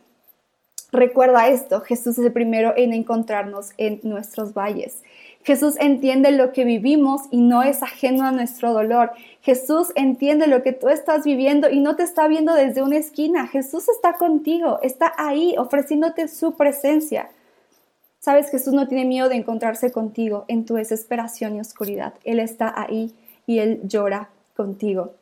Recuerda 0.92 1.48
esto, 1.48 1.80
Jesús 1.80 2.18
es 2.18 2.26
el 2.26 2.32
primero 2.32 2.74
en 2.76 2.92
encontrarnos 2.92 3.70
en 3.78 4.00
nuestros 4.02 4.52
valles. 4.52 5.02
Jesús 5.42 5.76
entiende 5.80 6.32
lo 6.32 6.52
que 6.52 6.64
vivimos 6.64 7.22
y 7.30 7.40
no 7.40 7.62
es 7.62 7.82
ajeno 7.82 8.24
a 8.24 8.32
nuestro 8.32 8.72
dolor. 8.72 9.12
Jesús 9.40 9.92
entiende 9.94 10.46
lo 10.46 10.62
que 10.62 10.72
tú 10.72 10.88
estás 10.88 11.24
viviendo 11.24 11.70
y 11.70 11.80
no 11.80 11.96
te 11.96 12.02
está 12.02 12.28
viendo 12.28 12.54
desde 12.54 12.82
una 12.82 12.98
esquina. 12.98 13.46
Jesús 13.46 13.88
está 13.88 14.14
contigo, 14.14 14.78
está 14.82 15.14
ahí 15.16 15.54
ofreciéndote 15.56 16.28
su 16.28 16.56
presencia. 16.56 17.30
Sabes, 18.18 18.50
Jesús 18.50 18.74
no 18.74 18.86
tiene 18.86 19.06
miedo 19.06 19.30
de 19.30 19.36
encontrarse 19.36 19.90
contigo 19.92 20.44
en 20.48 20.66
tu 20.66 20.74
desesperación 20.74 21.56
y 21.56 21.60
oscuridad. 21.60 22.12
Él 22.24 22.38
está 22.38 22.74
ahí 22.76 23.14
y 23.46 23.60
Él 23.60 23.80
llora 23.84 24.28
contigo. 24.54 25.14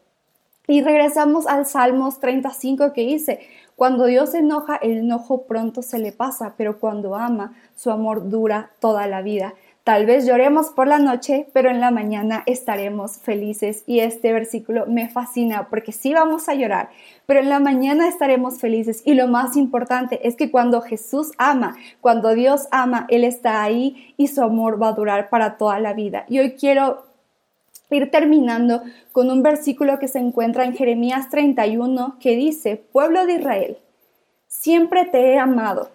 Y 0.66 0.82
regresamos 0.82 1.46
al 1.46 1.64
Salmos 1.64 2.18
35 2.18 2.92
que 2.92 3.02
dice, 3.02 3.40
cuando 3.76 4.06
Dios 4.06 4.32
se 4.32 4.38
enoja, 4.38 4.74
el 4.76 4.98
enojo 4.98 5.44
pronto 5.44 5.80
se 5.82 6.00
le 6.00 6.10
pasa, 6.10 6.54
pero 6.58 6.80
cuando 6.80 7.14
ama, 7.14 7.54
su 7.76 7.92
amor 7.92 8.28
dura 8.28 8.72
toda 8.80 9.06
la 9.06 9.22
vida. 9.22 9.54
Tal 9.88 10.04
vez 10.04 10.26
lloremos 10.26 10.66
por 10.68 10.86
la 10.86 10.98
noche, 10.98 11.48
pero 11.54 11.70
en 11.70 11.80
la 11.80 11.90
mañana 11.90 12.42
estaremos 12.44 13.16
felices. 13.16 13.84
Y 13.86 14.00
este 14.00 14.34
versículo 14.34 14.84
me 14.84 15.08
fascina 15.08 15.68
porque 15.70 15.92
sí 15.92 16.12
vamos 16.12 16.50
a 16.50 16.54
llorar, 16.54 16.90
pero 17.24 17.40
en 17.40 17.48
la 17.48 17.58
mañana 17.58 18.06
estaremos 18.06 18.58
felices. 18.58 19.00
Y 19.06 19.14
lo 19.14 19.28
más 19.28 19.56
importante 19.56 20.28
es 20.28 20.36
que 20.36 20.50
cuando 20.50 20.82
Jesús 20.82 21.32
ama, 21.38 21.74
cuando 22.02 22.34
Dios 22.34 22.68
ama, 22.70 23.06
Él 23.08 23.24
está 23.24 23.62
ahí 23.62 24.12
y 24.18 24.26
su 24.26 24.42
amor 24.42 24.78
va 24.78 24.88
a 24.88 24.92
durar 24.92 25.30
para 25.30 25.56
toda 25.56 25.80
la 25.80 25.94
vida. 25.94 26.26
Y 26.28 26.38
hoy 26.38 26.52
quiero 26.52 27.06
ir 27.88 28.10
terminando 28.10 28.82
con 29.12 29.30
un 29.30 29.42
versículo 29.42 29.98
que 29.98 30.08
se 30.08 30.18
encuentra 30.18 30.66
en 30.66 30.76
Jeremías 30.76 31.30
31 31.30 32.18
que 32.20 32.36
dice, 32.36 32.76
pueblo 32.76 33.24
de 33.24 33.36
Israel, 33.36 33.78
siempre 34.48 35.06
te 35.06 35.32
he 35.32 35.38
amado, 35.38 35.88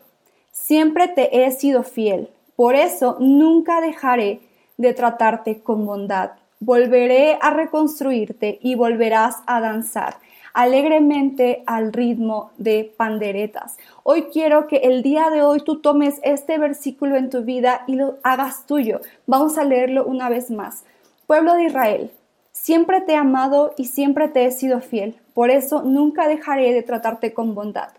siempre 0.51 1.07
te 1.09 1.45
he 1.45 1.51
sido 1.51 1.83
fiel 1.83 2.31
por 2.63 2.75
eso 2.75 3.17
nunca 3.19 3.81
dejaré 3.81 4.39
de 4.77 4.93
tratarte 4.93 5.59
con 5.61 5.85
bondad. 5.85 6.31
Volveré 6.61 7.37
a 7.41 7.49
reconstruirte 7.49 8.57
y 8.61 8.75
volverás 8.75 9.39
a 9.47 9.59
danzar 9.59 10.15
alegremente 10.53 11.63
al 11.65 11.91
ritmo 11.91 12.51
de 12.57 12.89
panderetas. 12.95 13.75
Hoy 14.03 14.27
quiero 14.31 14.67
que 14.67 14.77
el 14.77 15.03
día 15.03 15.29
de 15.29 15.41
hoy 15.41 15.59
tú 15.59 15.81
tomes 15.81 16.21
este 16.23 16.57
versículo 16.57 17.17
en 17.17 17.29
tu 17.29 17.41
vida 17.41 17.83
y 17.85 17.95
lo 17.95 18.15
hagas 18.23 18.65
tuyo. 18.65 19.01
Vamos 19.27 19.57
a 19.57 19.65
leerlo 19.65 20.05
una 20.05 20.29
vez 20.29 20.49
más. 20.49 20.85
Pueblo 21.27 21.55
de 21.55 21.65
Israel, 21.65 22.11
siempre 22.53 23.01
te 23.01 23.11
he 23.11 23.17
amado 23.17 23.73
y 23.75 23.87
siempre 23.87 24.29
te 24.29 24.45
he 24.45 24.51
sido 24.51 24.79
fiel. 24.79 25.17
Por 25.33 25.49
eso 25.49 25.83
nunca 25.83 26.29
dejaré 26.29 26.73
de 26.73 26.81
tratarte 26.81 27.33
con 27.33 27.55
bondad 27.55 27.89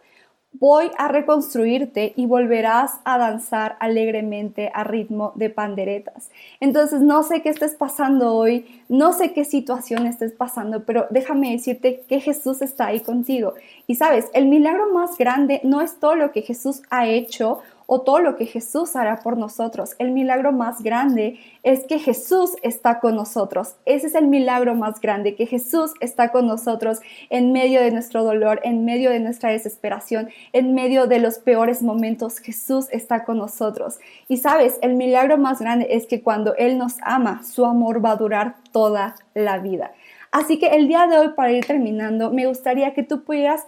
voy 0.61 0.91
a 0.99 1.09
reconstruirte 1.09 2.13
y 2.17 2.27
volverás 2.27 3.01
a 3.05 3.19
danzar 3.19 3.77
alegremente 3.81 4.71
a 4.73 4.85
ritmo 4.85 5.33
de 5.35 5.51
panderetas. 5.51 6.31
Entonces, 6.61 7.01
no 7.01 7.23
sé 7.23 7.43
qué 7.43 7.49
estés 7.49 7.75
pasando 7.75 8.35
hoy, 8.35 8.83
no 8.89 9.13
sé 9.13 9.33
qué 9.33 9.45
situación 9.45 10.07
estés 10.07 10.33
pasando, 10.33 10.85
pero 10.85 11.07
déjame 11.11 11.53
decirte 11.53 12.05
que 12.09 12.21
Jesús 12.21 12.63
está 12.63 12.87
ahí 12.87 13.01
contigo. 13.01 13.55
Y 13.87 13.97
sabes, 13.97 14.27
el 14.33 14.47
milagro 14.47 14.93
más 14.93 15.19
grande 15.19 15.61
no 15.65 15.81
es 15.81 15.99
todo 15.99 16.15
lo 16.15 16.31
que 16.31 16.43
Jesús 16.43 16.83
ha 16.89 17.07
hecho 17.09 17.59
o 17.87 18.01
todo 18.01 18.21
lo 18.21 18.37
que 18.37 18.47
Jesús 18.47 18.97
hará 18.97 19.21
por 19.21 19.37
nosotros. 19.37 19.95
El 19.99 20.13
milagro 20.13 20.53
más 20.53 20.83
grande 20.83 21.39
es 21.63 21.85
que 21.85 21.99
Jesús 21.99 22.53
está 22.63 23.01
con 23.01 23.17
nosotros. 23.17 23.77
Ese 23.85 24.07
es 24.07 24.15
el 24.15 24.27
milagro 24.27 24.75
más 24.75 25.01
grande, 25.01 25.35
que 25.35 25.47
Jesús 25.47 25.93
está 26.01 26.33
con 26.33 26.47
nosotros 26.47 27.01
en 27.31 27.53
medio 27.53 27.81
de 27.81 27.91
nuestro 27.91 28.25
dolor, 28.25 28.61
en 28.65 28.85
medio 28.85 29.11
de 29.11 29.21
nuestra 29.21 29.51
desesperación, 29.51 30.29
en 30.53 30.75
medio 30.75 31.07
de 31.07 31.19
los 31.19 31.39
peores 31.39 31.83
momentos. 31.83 32.39
Jesús 32.39 32.87
está 32.91 33.25
con 33.25 33.39
nosotros. 33.39 33.99
Y 34.29 34.39
sabes, 34.39 34.79
el 34.83 34.95
milagro 34.95 35.39
más 35.39 35.61
grande 35.61 35.89
es 35.91 36.07
que 36.07 36.23
cuando 36.23 36.55
Él 36.57 36.79
nos 36.79 36.97
ama, 37.03 37.43
su 37.43 37.65
amor 37.65 38.05
va 38.05 38.13
a 38.13 38.17
durar 38.17 38.57
toda 38.73 39.17
la 39.35 39.59
vida. 39.59 39.93
Así 40.31 40.59
que 40.59 40.69
el 40.69 40.89
día 40.89 41.07
de 41.07 41.19
hoy, 41.19 41.29
para 41.37 41.53
ir 41.53 41.65
terminando, 41.65 42.31
me 42.31 42.47
gustaría 42.47 42.93
que 42.93 43.05
tú 43.05 43.23
pudieras 43.23 43.67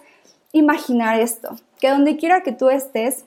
imaginar 0.51 1.19
esto, 1.19 1.55
que 1.79 1.89
donde 1.89 2.17
quiera 2.17 2.43
que 2.43 2.51
tú 2.51 2.69
estés, 2.69 3.25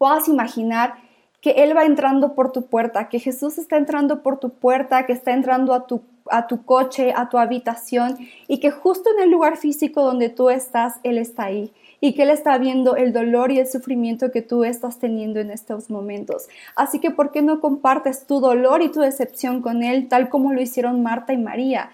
puedas 0.00 0.28
imaginar 0.28 0.94
que 1.42 1.50
Él 1.62 1.76
va 1.76 1.84
entrando 1.84 2.34
por 2.34 2.52
tu 2.52 2.62
puerta, 2.62 3.10
que 3.10 3.18
Jesús 3.18 3.58
está 3.58 3.76
entrando 3.76 4.22
por 4.22 4.40
tu 4.40 4.48
puerta, 4.48 5.04
que 5.04 5.12
está 5.12 5.32
entrando 5.32 5.74
a 5.74 5.86
tu, 5.86 6.00
a 6.30 6.46
tu 6.46 6.64
coche, 6.64 7.12
a 7.14 7.28
tu 7.28 7.36
habitación 7.36 8.16
y 8.48 8.60
que 8.60 8.70
justo 8.70 9.10
en 9.14 9.24
el 9.24 9.30
lugar 9.30 9.58
físico 9.58 10.02
donde 10.02 10.30
tú 10.30 10.48
estás, 10.48 10.94
Él 11.02 11.18
está 11.18 11.44
ahí 11.44 11.70
y 12.00 12.14
que 12.14 12.22
Él 12.22 12.30
está 12.30 12.56
viendo 12.56 12.96
el 12.96 13.12
dolor 13.12 13.52
y 13.52 13.58
el 13.58 13.66
sufrimiento 13.66 14.32
que 14.32 14.40
tú 14.40 14.64
estás 14.64 14.98
teniendo 14.98 15.38
en 15.38 15.50
estos 15.50 15.90
momentos. 15.90 16.48
Así 16.76 16.98
que, 16.98 17.10
¿por 17.10 17.30
qué 17.30 17.42
no 17.42 17.60
compartes 17.60 18.26
tu 18.26 18.40
dolor 18.40 18.80
y 18.80 18.90
tu 18.90 19.00
decepción 19.00 19.60
con 19.60 19.82
Él 19.82 20.08
tal 20.08 20.30
como 20.30 20.54
lo 20.54 20.62
hicieron 20.62 21.02
Marta 21.02 21.34
y 21.34 21.38
María? 21.38 21.90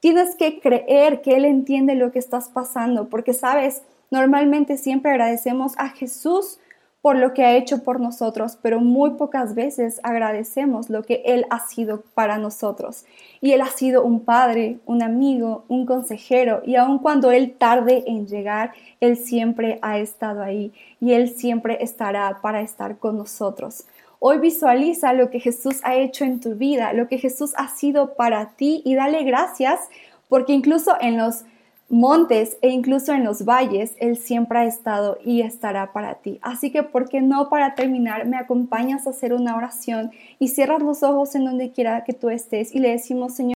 Tienes 0.00 0.34
que 0.34 0.58
creer 0.58 1.22
que 1.22 1.36
Él 1.36 1.44
entiende 1.44 1.94
lo 1.94 2.10
que 2.10 2.18
estás 2.18 2.48
pasando, 2.48 3.08
porque 3.08 3.32
sabes, 3.32 3.82
normalmente 4.10 4.76
siempre 4.76 5.12
agradecemos 5.12 5.74
a 5.78 5.90
Jesús 5.90 6.58
por 7.04 7.18
lo 7.18 7.34
que 7.34 7.44
ha 7.44 7.54
hecho 7.54 7.82
por 7.82 8.00
nosotros, 8.00 8.56
pero 8.62 8.80
muy 8.80 9.10
pocas 9.10 9.54
veces 9.54 10.00
agradecemos 10.02 10.88
lo 10.88 11.02
que 11.02 11.20
Él 11.26 11.44
ha 11.50 11.60
sido 11.60 12.00
para 12.14 12.38
nosotros. 12.38 13.04
Y 13.42 13.52
Él 13.52 13.60
ha 13.60 13.66
sido 13.66 14.02
un 14.02 14.20
padre, 14.20 14.78
un 14.86 15.02
amigo, 15.02 15.66
un 15.68 15.84
consejero, 15.84 16.62
y 16.64 16.76
aun 16.76 16.98
cuando 16.98 17.30
Él 17.30 17.56
tarde 17.58 18.04
en 18.06 18.26
llegar, 18.26 18.72
Él 19.00 19.18
siempre 19.18 19.78
ha 19.82 19.98
estado 19.98 20.42
ahí 20.42 20.72
y 20.98 21.12
Él 21.12 21.28
siempre 21.28 21.84
estará 21.84 22.38
para 22.40 22.62
estar 22.62 22.96
con 22.96 23.18
nosotros. 23.18 23.84
Hoy 24.18 24.38
visualiza 24.38 25.12
lo 25.12 25.28
que 25.28 25.40
Jesús 25.40 25.80
ha 25.82 25.96
hecho 25.96 26.24
en 26.24 26.40
tu 26.40 26.54
vida, 26.54 26.94
lo 26.94 27.06
que 27.06 27.18
Jesús 27.18 27.52
ha 27.58 27.68
sido 27.68 28.14
para 28.14 28.52
ti 28.56 28.80
y 28.82 28.94
dale 28.94 29.24
gracias 29.24 29.90
porque 30.30 30.54
incluso 30.54 30.96
en 31.02 31.18
los 31.18 31.44
montes 31.88 32.56
e 32.62 32.70
incluso 32.70 33.12
en 33.12 33.24
los 33.24 33.44
valles, 33.44 33.94
Él 33.98 34.16
siempre 34.16 34.58
ha 34.58 34.64
estado 34.64 35.18
y 35.24 35.42
estará 35.42 35.92
para 35.92 36.16
ti. 36.16 36.38
Así 36.42 36.70
que, 36.70 36.82
¿por 36.82 37.08
qué 37.08 37.20
no 37.20 37.48
para 37.48 37.74
terminar 37.74 38.26
me 38.26 38.36
acompañas 38.36 39.06
a 39.06 39.10
hacer 39.10 39.32
una 39.32 39.56
oración 39.56 40.10
y 40.38 40.48
cierras 40.48 40.82
los 40.82 41.02
ojos 41.02 41.34
en 41.34 41.44
donde 41.44 41.70
quiera 41.70 42.04
que 42.04 42.12
tú 42.12 42.30
estés 42.30 42.74
y 42.74 42.78
le 42.78 42.90
decimos, 42.90 43.34
Señor? 43.34 43.54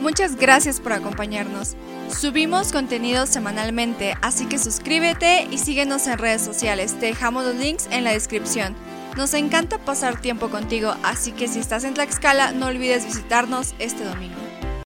Muchas 0.00 0.36
gracias 0.36 0.80
por 0.80 0.92
acompañarnos. 0.92 1.76
Subimos 2.10 2.72
contenido 2.72 3.26
semanalmente, 3.26 4.14
así 4.20 4.46
que 4.46 4.58
suscríbete 4.58 5.48
y 5.50 5.56
síguenos 5.56 6.06
en 6.06 6.18
redes 6.18 6.42
sociales. 6.42 6.94
Te 7.00 7.06
dejamos 7.06 7.44
los 7.46 7.54
links 7.54 7.88
en 7.90 8.04
la 8.04 8.12
descripción. 8.12 8.74
Nos 9.16 9.32
encanta 9.32 9.78
pasar 9.78 10.20
tiempo 10.20 10.50
contigo, 10.50 10.92
así 11.02 11.32
que 11.32 11.48
si 11.48 11.58
estás 11.58 11.84
en 11.84 11.94
Tlaxcala 11.94 12.52
no 12.52 12.66
olvides 12.66 13.06
visitarnos 13.06 13.74
este 13.78 14.04
domingo. 14.04 14.43